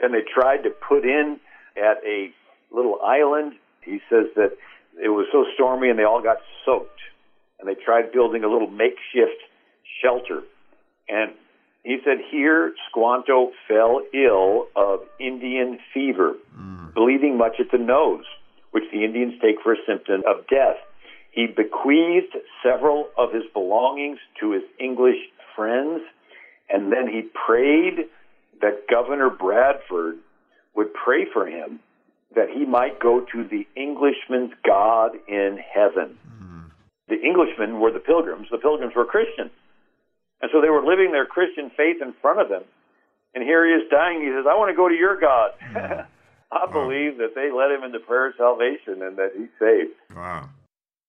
and 0.00 0.14
they 0.14 0.22
tried 0.22 0.62
to 0.64 0.70
put 0.70 1.04
in 1.04 1.38
at 1.76 2.02
a 2.06 2.32
little 2.70 2.98
island. 3.04 3.54
He 3.82 4.00
says 4.08 4.26
that 4.36 4.52
it 5.02 5.08
was 5.08 5.26
so 5.32 5.44
stormy 5.54 5.90
and 5.90 5.98
they 5.98 6.04
all 6.04 6.22
got 6.22 6.38
soaked, 6.64 7.00
and 7.58 7.68
they 7.68 7.74
tried 7.74 8.12
building 8.12 8.44
a 8.44 8.48
little 8.48 8.70
makeshift 8.70 9.40
shelter. 10.02 10.42
And 11.08 11.32
he 11.82 11.98
said 12.04 12.18
here 12.30 12.72
Squanto 12.88 13.50
fell 13.66 14.02
ill 14.14 14.68
of 14.76 15.00
Indian 15.18 15.78
fever, 15.92 16.34
mm. 16.56 16.94
bleeding 16.94 17.36
much 17.36 17.56
at 17.58 17.70
the 17.72 17.78
nose 17.78 18.24
which 18.70 18.84
the 18.92 19.04
Indians 19.04 19.34
take 19.42 19.60
for 19.62 19.72
a 19.72 19.76
symptom 19.86 20.22
of 20.26 20.46
death. 20.48 20.76
He 21.32 21.46
bequeathed 21.46 22.36
several 22.62 23.08
of 23.18 23.32
his 23.32 23.44
belongings 23.52 24.18
to 24.40 24.52
his 24.52 24.62
English 24.78 25.16
friends, 25.56 26.02
and 26.70 26.92
then 26.92 27.08
he 27.08 27.22
prayed 27.46 28.08
that 28.60 28.86
Governor 28.88 29.30
Bradford 29.30 30.16
would 30.74 30.94
pray 30.94 31.26
for 31.30 31.46
him 31.46 31.80
that 32.34 32.48
he 32.48 32.64
might 32.64 32.98
go 33.00 33.20
to 33.32 33.44
the 33.44 33.66
Englishman's 33.76 34.52
God 34.64 35.12
in 35.28 35.58
heaven. 35.74 36.16
Mm. 36.26 36.70
The 37.08 37.16
Englishmen 37.22 37.80
were 37.80 37.92
the 37.92 38.00
pilgrims. 38.00 38.46
The 38.50 38.58
pilgrims 38.58 38.94
were 38.96 39.04
Christians. 39.04 39.50
And 40.42 40.50
so 40.52 40.60
they 40.60 40.68
were 40.68 40.84
living 40.84 41.12
their 41.12 41.26
Christian 41.26 41.70
faith 41.76 42.02
in 42.02 42.12
front 42.20 42.40
of 42.40 42.48
them. 42.48 42.64
And 43.34 43.44
here 43.44 43.64
he 43.64 43.72
is 43.72 43.88
dying. 43.90 44.20
He 44.20 44.28
says, 44.28 44.44
I 44.44 44.58
want 44.58 44.70
to 44.70 44.76
go 44.76 44.88
to 44.88 44.94
your 44.94 45.18
God. 45.18 45.52
Mm. 45.72 46.06
I 46.52 46.70
believe 46.70 47.16
that 47.16 47.32
they 47.34 47.48
led 47.48 47.72
him 47.72 47.82
into 47.82 47.98
prayer 47.98 48.28
of 48.28 48.34
salvation 48.36 49.00
and 49.00 49.16
that 49.16 49.32
he's 49.32 49.48
saved. 49.56 49.96
Wow. 50.14 50.50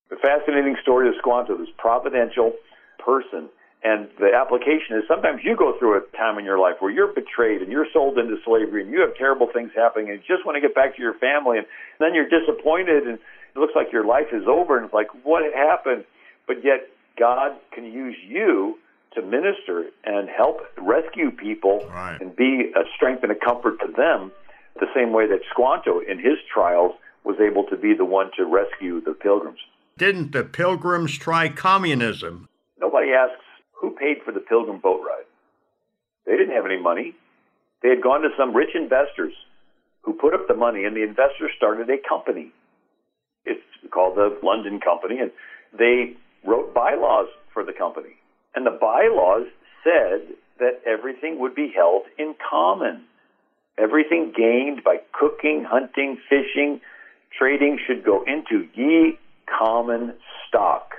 The 0.10 0.16
fascinating 0.16 0.78
story 0.82 1.10
of 1.10 1.16
Squanto, 1.20 1.58
this 1.58 1.68
providential 1.78 2.54
person. 2.98 3.50
And 3.84 4.08
the 4.18 4.32
application 4.32 4.96
is 4.96 5.04
sometimes 5.06 5.42
you 5.44 5.58
go 5.58 5.78
through 5.78 6.00
a 6.00 6.02
time 6.16 6.40
in 6.40 6.46
your 6.46 6.60
life 6.60 6.76
where 6.80 6.92
you're 6.92 7.12
betrayed 7.12 7.62
and 7.62 7.70
you're 7.70 7.88
sold 7.92 8.18
into 8.18 8.38
slavery 8.46 8.84
and 8.84 8.92
you 8.92 9.02
have 9.02 9.18
terrible 9.18 9.50
things 9.52 9.72
happening 9.76 10.10
and 10.10 10.24
you 10.24 10.24
just 10.24 10.46
want 10.46 10.56
to 10.56 10.62
get 10.62 10.74
back 10.74 10.96
to 10.96 11.02
your 11.02 11.16
family 11.16 11.58
and 11.58 11.68
then 12.00 12.16
you're 12.16 12.30
disappointed 12.30 13.04
and 13.04 13.20
it 13.20 13.60
looks 13.60 13.74
like 13.76 13.92
your 13.92 14.06
life 14.06 14.32
is 14.32 14.48
over 14.48 14.78
and 14.78 14.86
it's 14.86 14.94
like, 14.94 15.12
what 15.26 15.44
happened? 15.54 16.06
But 16.48 16.64
yet 16.64 16.88
God 17.20 17.60
can 17.74 17.84
use 17.84 18.16
you 18.26 18.80
to 19.16 19.22
minister 19.22 19.86
and 20.04 20.30
help 20.30 20.62
rescue 20.78 21.32
people 21.32 21.86
right. 21.90 22.20
and 22.20 22.36
be 22.36 22.72
a 22.76 22.84
strength 22.96 23.24
and 23.24 23.32
a 23.32 23.36
comfort 23.36 23.80
to 23.80 23.92
them 23.96 24.32
the 24.80 24.88
same 24.96 25.14
way 25.14 25.28
that 25.28 25.40
Squanto 25.52 26.00
in 26.00 26.18
his 26.18 26.38
trials 26.52 26.94
was 27.24 27.38
able 27.40 27.64
to 27.66 27.78
be 27.78 27.94
the 27.94 28.06
one 28.06 28.32
to 28.38 28.46
rescue 28.46 29.02
the 29.02 29.14
pilgrims. 29.14 29.60
Didn't 29.98 30.32
the 30.32 30.44
pilgrims 30.44 31.18
try 31.18 31.50
communism? 31.50 32.50
Nobody 32.80 33.12
asks 33.12 33.44
who 33.72 33.92
paid 33.92 34.18
for 34.26 34.32
the 34.32 34.40
pilgrim 34.40 34.80
boat 34.80 35.02
ride. 35.06 35.26
They 36.26 36.34
didn't 36.34 36.56
have 36.56 36.66
any 36.66 36.82
money. 36.82 37.14
They 37.82 37.90
had 37.90 38.02
gone 38.02 38.22
to 38.22 38.30
some 38.38 38.56
rich 38.56 38.76
investors 38.76 39.34
who 40.02 40.14
put 40.14 40.34
up 40.34 40.48
the 40.48 40.56
money, 40.56 40.86
and 40.86 40.96
the 40.96 41.04
investors 41.04 41.52
started 41.56 41.90
a 41.90 41.98
company. 42.08 42.52
It's 43.46 43.62
called 43.92 44.16
the 44.18 44.38
London 44.42 44.80
Company, 44.80 45.20
and 45.20 45.32
they 45.78 46.14
wrote 46.46 46.74
bylaws 46.74 47.28
for 47.54 47.64
the 47.64 47.74
company. 47.74 48.16
And 48.56 48.66
the 48.66 48.78
bylaws 48.80 49.48
said 49.84 50.36
that 50.60 50.82
everything 50.86 51.40
would 51.40 51.56
be 51.56 51.72
held 51.76 52.04
in 52.18 52.36
common. 52.50 53.04
Everything 53.78 54.34
gained 54.36 54.84
by 54.84 54.98
cooking, 55.12 55.66
hunting, 55.68 56.18
fishing, 56.30 56.80
trading 57.38 57.80
should 57.86 58.06
go 58.06 58.24
into 58.24 58.68
ye 58.76 59.18
common 59.48 60.14
stock. 60.48 60.92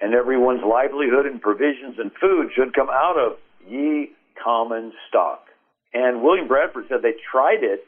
And 0.00 0.14
everyone's 0.14 0.64
livelihood 0.64 1.26
and 1.26 1.40
provisions 1.40 1.96
and 1.98 2.10
food 2.20 2.50
should 2.54 2.74
come 2.74 2.88
out 2.90 3.16
of 3.18 3.38
ye 3.68 4.10
common 4.42 4.92
stock. 5.08 5.46
And 5.92 6.22
William 6.22 6.48
Bradford 6.48 6.86
said 6.88 7.02
they 7.02 7.14
tried 7.30 7.62
it, 7.62 7.86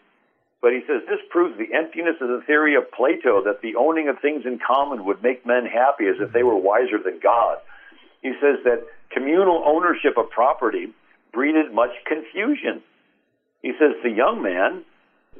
but 0.62 0.72
he 0.72 0.80
says 0.86 1.02
this 1.08 1.20
proves 1.30 1.58
the 1.58 1.74
emptiness 1.76 2.16
of 2.20 2.28
the 2.28 2.42
theory 2.46 2.76
of 2.76 2.90
Plato 2.92 3.42
that 3.44 3.60
the 3.62 3.76
owning 3.76 4.08
of 4.08 4.20
things 4.20 4.44
in 4.46 4.60
common 4.64 5.04
would 5.04 5.22
make 5.22 5.44
men 5.44 5.66
happy 5.66 6.06
as 6.06 6.16
if 6.20 6.32
they 6.32 6.42
were 6.42 6.56
wiser 6.56 6.98
than 7.02 7.18
God. 7.22 7.58
He 8.22 8.32
says 8.40 8.64
that 8.64 8.84
communal 9.10 9.62
ownership 9.66 10.16
of 10.16 10.30
property 10.30 10.92
breeded 11.32 11.72
much 11.72 11.92
confusion 12.06 12.82
he 13.66 13.72
says 13.80 13.98
the 14.02 14.10
young 14.10 14.42
man 14.42 14.84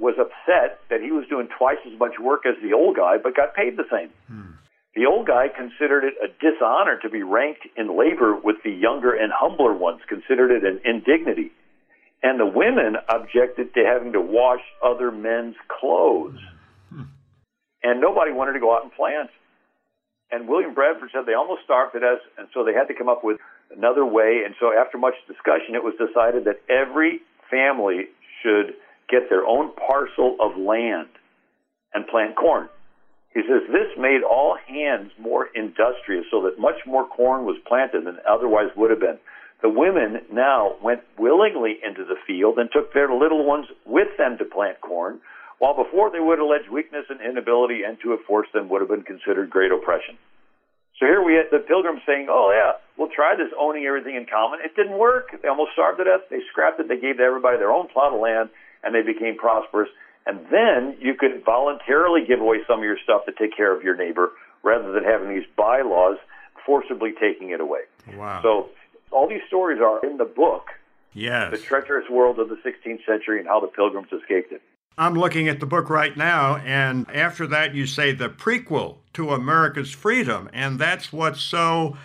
was 0.00 0.16
upset 0.18 0.80
that 0.90 1.00
he 1.00 1.12
was 1.12 1.26
doing 1.28 1.48
twice 1.56 1.78
as 1.86 1.96
much 1.96 2.18
work 2.20 2.42
as 2.44 2.54
the 2.60 2.74
old 2.74 2.96
guy, 2.96 3.18
but 3.22 3.36
got 3.36 3.54
paid 3.54 3.76
the 3.76 3.86
same. 3.88 4.10
Hmm. 4.26 4.58
The 4.96 5.06
old 5.06 5.28
guy 5.28 5.46
considered 5.46 6.02
it 6.02 6.14
a 6.18 6.26
dishonor 6.26 6.98
to 7.02 7.08
be 7.08 7.22
ranked 7.22 7.68
in 7.76 7.96
labor 7.96 8.34
with 8.34 8.56
the 8.64 8.72
younger 8.72 9.14
and 9.14 9.32
humbler 9.32 9.72
ones, 9.74 10.00
considered 10.08 10.50
it 10.50 10.64
an 10.64 10.80
indignity. 10.84 11.52
And 12.20 12.40
the 12.40 12.46
women 12.46 12.96
objected 13.08 13.74
to 13.74 13.84
having 13.84 14.12
to 14.14 14.20
wash 14.20 14.62
other 14.82 15.12
men's 15.12 15.54
clothes. 15.68 16.40
Hmm. 16.90 17.02
And 17.84 18.00
nobody 18.00 18.32
wanted 18.32 18.54
to 18.54 18.60
go 18.60 18.74
out 18.74 18.82
and 18.82 18.92
plant. 18.92 19.30
And 20.30 20.48
William 20.48 20.74
Bradford 20.74 21.10
said 21.12 21.22
they 21.26 21.34
almost 21.34 21.62
starved 21.64 21.92
to 21.94 22.00
death, 22.00 22.22
and 22.36 22.48
so 22.52 22.64
they 22.64 22.74
had 22.74 22.88
to 22.88 22.94
come 22.94 23.08
up 23.08 23.22
with 23.22 23.38
another 23.70 24.04
way. 24.04 24.42
And 24.44 24.54
so, 24.58 24.72
after 24.74 24.98
much 24.98 25.14
discussion, 25.28 25.74
it 25.74 25.84
was 25.84 25.94
decided 25.94 26.44
that 26.44 26.60
every 26.68 27.20
family 27.50 28.10
should 28.42 28.74
get 29.08 29.30
their 29.30 29.46
own 29.46 29.70
parcel 29.74 30.36
of 30.40 30.58
land 30.58 31.08
and 31.94 32.06
plant 32.08 32.34
corn. 32.36 32.68
He 33.36 33.42
says 33.42 33.68
this 33.68 33.92
made 33.98 34.22
all 34.22 34.56
hands 34.66 35.12
more 35.20 35.48
industrious 35.54 36.24
so 36.30 36.42
that 36.42 36.58
much 36.58 36.80
more 36.86 37.06
corn 37.06 37.44
was 37.44 37.56
planted 37.68 38.06
than 38.06 38.18
otherwise 38.28 38.72
would 38.76 38.90
have 38.90 39.00
been. 39.00 39.18
The 39.62 39.68
women 39.68 40.22
now 40.32 40.76
went 40.82 41.00
willingly 41.18 41.76
into 41.86 42.04
the 42.04 42.16
field 42.26 42.58
and 42.58 42.70
took 42.72 42.92
their 42.92 43.12
little 43.12 43.44
ones 43.44 43.66
with 43.84 44.08
them 44.18 44.38
to 44.38 44.44
plant 44.44 44.80
corn, 44.80 45.20
while 45.58 45.74
before 45.74 46.10
they 46.10 46.20
would 46.20 46.38
allege 46.38 46.68
weakness 46.70 47.06
and 47.08 47.20
inability 47.20 47.82
and 47.82 47.98
to 48.02 48.10
have 48.10 48.20
forced 48.26 48.52
them 48.52 48.68
would 48.68 48.80
have 48.80 48.90
been 48.90 49.02
considered 49.02 49.48
great 49.50 49.72
oppression. 49.72 50.18
So 50.98 51.04
here 51.04 51.22
we 51.22 51.34
had 51.34 51.46
the 51.50 51.58
pilgrims 51.58 52.00
saying, 52.06 52.28
oh 52.30 52.52
yeah, 52.52 52.80
we'll 52.96 53.12
try 53.14 53.36
this 53.36 53.52
owning 53.58 53.84
everything 53.84 54.16
in 54.16 54.26
common. 54.26 54.60
It 54.64 54.74
didn't 54.76 54.98
work. 54.98 55.28
They 55.42 55.48
almost 55.48 55.72
starved 55.72 55.98
to 55.98 56.04
death. 56.04 56.28
They 56.30 56.40
scrapped 56.50 56.80
it. 56.80 56.88
They 56.88 56.98
gave 57.00 57.18
to 57.18 57.22
everybody 57.22 57.58
their 57.58 57.72
own 57.72 57.88
plot 57.88 58.14
of 58.14 58.20
land 58.20 58.48
and 58.82 58.94
they 58.94 59.02
became 59.02 59.36
prosperous. 59.36 59.88
And 60.26 60.40
then 60.50 60.96
you 61.00 61.14
could 61.14 61.44
voluntarily 61.44 62.24
give 62.26 62.40
away 62.40 62.58
some 62.66 62.80
of 62.80 62.84
your 62.84 62.98
stuff 63.04 63.26
to 63.26 63.32
take 63.32 63.56
care 63.56 63.76
of 63.76 63.82
your 63.82 63.96
neighbor 63.96 64.32
rather 64.62 64.92
than 64.92 65.04
having 65.04 65.28
these 65.28 65.46
bylaws 65.56 66.16
forcibly 66.64 67.12
taking 67.12 67.50
it 67.50 67.60
away. 67.60 67.82
Wow. 68.16 68.40
So 68.42 68.68
all 69.12 69.28
these 69.28 69.44
stories 69.46 69.80
are 69.80 70.04
in 70.04 70.16
the 70.16 70.24
book, 70.24 70.66
yes. 71.12 71.50
The 71.52 71.58
Treacherous 71.58 72.10
World 72.10 72.40
of 72.40 72.48
the 72.48 72.56
16th 72.56 73.04
Century 73.06 73.38
and 73.38 73.46
How 73.46 73.60
the 73.60 73.68
Pilgrims 73.68 74.08
Escaped 74.12 74.52
It. 74.52 74.62
I'm 74.98 75.12
looking 75.12 75.46
at 75.46 75.60
the 75.60 75.66
book 75.66 75.90
right 75.90 76.16
now, 76.16 76.56
and 76.56 77.06
after 77.10 77.46
that, 77.48 77.74
you 77.74 77.86
say 77.86 78.12
the 78.12 78.30
prequel 78.30 78.96
to 79.12 79.32
America's 79.32 79.90
freedom, 79.90 80.48
and 80.54 80.78
that's 80.78 81.12
what's 81.12 81.42
so 81.42 81.98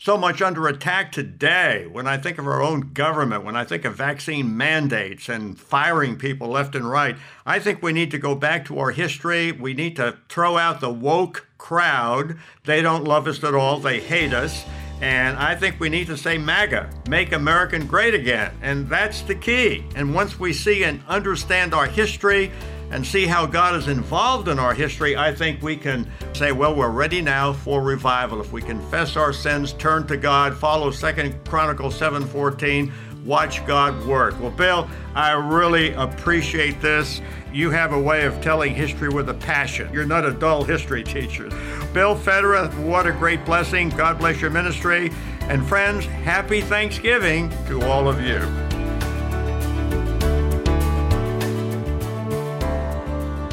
so 0.00 0.16
much 0.16 0.40
under 0.40 0.66
attack 0.68 1.12
today. 1.12 1.86
When 1.90 2.06
I 2.06 2.16
think 2.16 2.38
of 2.38 2.46
our 2.46 2.62
own 2.62 2.92
government, 2.94 3.44
when 3.44 3.56
I 3.56 3.64
think 3.64 3.84
of 3.84 3.96
vaccine 3.96 4.56
mandates 4.56 5.28
and 5.28 5.58
firing 5.58 6.16
people 6.16 6.48
left 6.48 6.74
and 6.74 6.88
right, 6.88 7.16
I 7.44 7.58
think 7.58 7.82
we 7.82 7.92
need 7.92 8.12
to 8.12 8.18
go 8.18 8.34
back 8.34 8.64
to 8.66 8.78
our 8.78 8.92
history. 8.92 9.52
We 9.52 9.74
need 9.74 9.96
to 9.96 10.16
throw 10.28 10.56
out 10.56 10.80
the 10.80 10.88
woke 10.88 11.48
crowd. 11.58 12.38
They 12.64 12.80
don't 12.80 13.04
love 13.04 13.26
us 13.26 13.42
at 13.44 13.54
all, 13.54 13.78
they 13.80 14.00
hate 14.00 14.32
us. 14.32 14.64
And 15.00 15.36
I 15.36 15.54
think 15.54 15.78
we 15.78 15.88
need 15.88 16.08
to 16.08 16.16
say 16.16 16.38
MAGA, 16.38 16.90
make 17.08 17.32
American 17.32 17.86
great 17.86 18.14
again. 18.14 18.52
And 18.62 18.88
that's 18.88 19.22
the 19.22 19.34
key. 19.34 19.84
And 19.94 20.14
once 20.14 20.38
we 20.40 20.52
see 20.52 20.84
and 20.84 21.00
understand 21.06 21.72
our 21.72 21.86
history 21.86 22.50
and 22.90 23.06
see 23.06 23.26
how 23.26 23.46
God 23.46 23.76
is 23.76 23.86
involved 23.86 24.48
in 24.48 24.58
our 24.58 24.74
history, 24.74 25.16
I 25.16 25.34
think 25.34 25.62
we 25.62 25.76
can 25.76 26.10
say, 26.32 26.52
well, 26.52 26.74
we're 26.74 26.90
ready 26.90 27.20
now 27.20 27.52
for 27.52 27.82
revival. 27.82 28.40
If 28.40 28.50
we 28.50 28.62
confess 28.62 29.14
our 29.14 29.32
sins, 29.32 29.74
turn 29.74 30.06
to 30.06 30.16
God, 30.16 30.56
follow 30.56 30.90
Second 30.90 31.34
Chronicles 31.44 31.98
7:14, 31.98 32.90
watch 33.28 33.64
God 33.66 34.06
work. 34.06 34.40
Well, 34.40 34.50
Bill, 34.50 34.88
I 35.14 35.32
really 35.32 35.92
appreciate 35.92 36.80
this. 36.80 37.20
You 37.52 37.70
have 37.70 37.92
a 37.92 38.00
way 38.00 38.24
of 38.24 38.40
telling 38.40 38.74
history 38.74 39.10
with 39.10 39.28
a 39.28 39.34
passion. 39.34 39.92
You're 39.92 40.06
not 40.06 40.24
a 40.24 40.32
dull 40.32 40.64
history 40.64 41.04
teacher. 41.04 41.50
Bill 41.92 42.16
Federer, 42.16 42.74
what 42.86 43.06
a 43.06 43.12
great 43.12 43.44
blessing. 43.44 43.90
God 43.90 44.18
bless 44.18 44.40
your 44.40 44.50
ministry. 44.50 45.12
And 45.42 45.66
friends, 45.66 46.06
happy 46.06 46.62
Thanksgiving 46.62 47.50
to 47.66 47.82
all 47.82 48.08
of 48.08 48.22
you. 48.22 48.38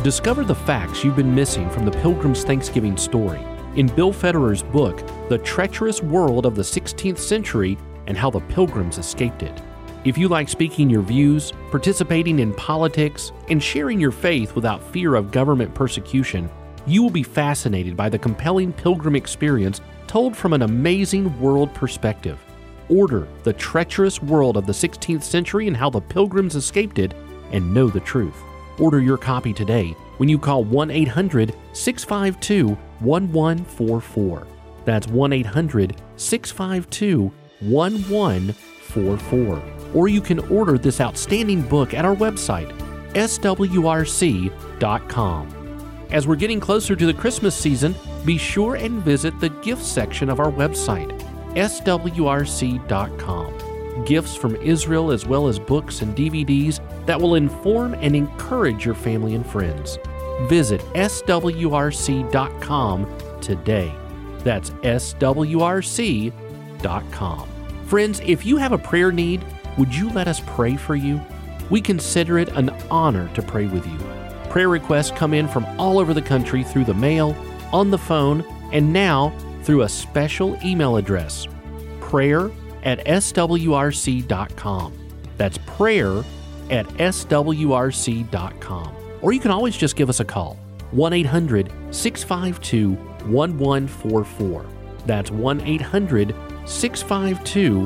Discover 0.04 0.46
the 0.46 0.56
facts 0.56 1.04
you've 1.04 1.18
been 1.18 1.36
missing 1.36 1.70
from 1.70 1.84
the 1.84 1.92
Pilgrim's 1.92 2.46
Thanksgiving 2.46 2.96
story 2.96 3.46
in 3.76 3.88
Bill 3.88 4.14
Federer's 4.14 4.64
book, 4.64 5.06
The 5.28 5.40
Treacherous 5.40 6.02
World 6.02 6.46
of 6.46 6.56
the 6.56 6.62
16th 6.62 7.18
Century 7.18 7.78
and 8.08 8.18
How 8.18 8.30
the 8.30 8.40
Pilgrims 8.42 8.98
Escaped 8.98 9.44
It. 9.44 9.62
If 10.06 10.18
you 10.18 10.28
like 10.28 10.50
speaking 10.50 10.90
your 10.90 11.02
views, 11.02 11.52
participating 11.72 12.40
in 12.40 12.54
politics, 12.54 13.32
and 13.50 13.62
sharing 13.62 14.00
your 14.00 14.12
faith 14.12 14.54
without 14.54 14.84
fear 14.92 15.16
of 15.16 15.32
government 15.32 15.74
persecution, 15.74 16.50
you 16.86 17.02
will 17.02 17.10
be 17.10 17.24
fascinated 17.24 17.98
by 17.98 18.10
the 18.10 18.20
compelling 18.20 18.72
pilgrim 18.72 19.16
experience 19.16 19.82
told 20.06 20.38
from 20.38 20.54
an 20.54 20.62
amazing 20.62 21.40
world 21.42 21.74
perspective. 21.74 22.40
Order 22.90 23.28
The 23.44 23.54
Treacherous 23.54 24.22
World 24.22 24.58
of 24.58 24.68
the 24.68 24.74
16th 24.74 25.24
Century 25.24 25.68
and 25.68 25.76
How 25.76 25.90
the 25.90 26.02
Pilgrims 26.02 26.56
Escaped 26.56 27.00
It, 27.00 27.16
and 27.52 27.74
know 27.74 27.88
the 27.88 28.00
truth. 28.00 28.38
Order 28.80 29.00
your 29.00 29.18
copy 29.18 29.54
today 29.54 29.96
when 30.18 30.30
you 30.30 30.38
call 30.38 30.64
1 30.64 30.92
800 30.92 31.56
652 31.74 32.78
1144. 33.00 34.48
That's 34.84 35.08
1 35.08 35.34
800 35.34 36.02
652 36.16 37.32
1144. 37.60 39.64
Or 39.94 40.08
you 40.08 40.22
can 40.22 40.40
order 40.52 40.78
this 40.78 41.02
outstanding 41.02 41.62
book 41.62 41.94
at 41.94 42.06
our 42.06 42.16
website, 42.16 42.72
swrc.com. 43.14 44.52
As 46.12 46.28
we're 46.28 46.36
getting 46.36 46.60
closer 46.60 46.96
to 46.96 47.06
the 47.06 47.14
Christmas 47.14 47.56
season, 47.56 47.96
be 48.26 48.38
sure 48.38 48.76
and 48.76 49.04
visit 49.04 49.40
the 49.40 49.50
gift 49.50 49.84
section 49.84 50.30
of 50.30 50.40
our 50.40 50.52
website, 50.52 51.12
swrc.com 51.56 53.56
gifts 54.04 54.36
from 54.36 54.58
Israel, 54.58 55.12
as 55.12 55.26
well 55.26 55.48
as 55.48 55.58
books 55.58 56.02
and 56.02 56.14
DVDs 56.16 56.82
that 57.06 57.20
will 57.20 57.36
inform 57.36 57.94
and 57.96 58.16
encourage 58.16 58.86
your 58.86 58.96
family 58.96 59.36
and 59.36 59.46
friends. 59.46 59.98
Visit 60.50 60.82
swrc.com 60.94 62.28
today. 63.42 63.94
That's 64.40 64.72
swrc.com. 64.72 66.45
Friends, 67.86 68.22
if 68.26 68.46
you 68.46 68.58
have 68.58 68.72
a 68.72 68.78
prayer 68.78 69.12
need, 69.12 69.44
would 69.78 69.94
you 69.94 70.10
let 70.12 70.28
us 70.28 70.42
pray 70.46 70.76
for 70.76 70.96
you? 70.96 71.22
We 71.70 71.82
consider 71.82 72.38
it 72.38 72.50
an 72.50 72.70
honor 72.90 73.30
to 73.34 73.42
pray 73.42 73.68
with 73.68 73.86
you. 73.86 73.98
Prayer 74.50 74.70
requests 74.70 75.12
come 75.12 75.34
in 75.34 75.48
from 75.48 75.66
all 75.80 76.00
over 76.00 76.14
the 76.14 76.22
country 76.22 76.64
through 76.64 76.86
the 76.86 76.94
mail, 76.94 77.36
on 77.74 77.92
the 77.92 77.98
phone, 77.98 78.46
and 78.72 78.94
now 78.94 79.36
through 79.64 79.82
a 79.82 79.90
special 79.90 80.58
email 80.64 80.98
address 80.98 81.48
prayer 82.00 82.52
at 82.84 83.04
swrc.com. 83.06 84.94
That's 85.38 85.58
prayer 85.66 86.24
at 86.70 86.88
swrc.com. 86.88 88.96
Or 89.22 89.34
you 89.34 89.40
can 89.40 89.52
always 89.52 89.76
just 89.76 89.96
give 89.96 90.10
us 90.10 90.20
a 90.20 90.26
call 90.26 90.58
1 90.92 91.14
800 91.14 91.72
652 91.92 92.92
1144. 93.28 94.66
That's 95.06 95.32
1 95.32 95.62
800 95.62 96.36
652 96.66 97.86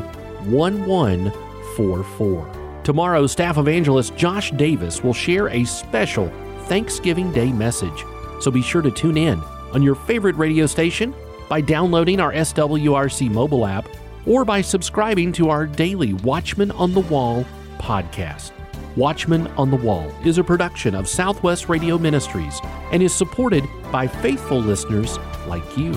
1144. 0.49 2.81
Tomorrow, 2.83 3.27
staff 3.27 3.57
evangelist 3.57 4.15
Josh 4.15 4.51
Davis 4.51 5.03
will 5.03 5.13
share 5.13 5.49
a 5.49 5.65
special 5.65 6.29
Thanksgiving 6.63 7.31
Day 7.31 7.51
message. 7.51 8.05
So 8.39 8.51
be 8.51 8.61
sure 8.61 8.81
to 8.81 8.91
tune 8.91 9.17
in 9.17 9.41
on 9.73 9.83
your 9.83 9.95
favorite 9.95 10.37
radio 10.37 10.65
station 10.65 11.13
by 11.49 11.61
downloading 11.61 12.19
our 12.19 12.33
SWRC 12.33 13.29
mobile 13.29 13.65
app 13.65 13.87
or 14.25 14.45
by 14.45 14.61
subscribing 14.61 15.31
to 15.33 15.49
our 15.49 15.65
daily 15.65 16.13
Watchman 16.13 16.71
on 16.71 16.93
the 16.93 17.01
Wall 17.01 17.45
podcast. 17.77 18.51
Watchman 18.95 19.47
on 19.49 19.71
the 19.71 19.77
Wall 19.77 20.11
is 20.25 20.37
a 20.37 20.43
production 20.43 20.95
of 20.95 21.07
Southwest 21.07 21.69
Radio 21.69 21.97
Ministries 21.97 22.59
and 22.91 23.01
is 23.01 23.13
supported 23.13 23.63
by 23.91 24.07
faithful 24.07 24.59
listeners 24.59 25.17
like 25.47 25.77
you. 25.77 25.93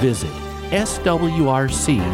Visit 0.00 0.32
swrc.com. 0.74 2.04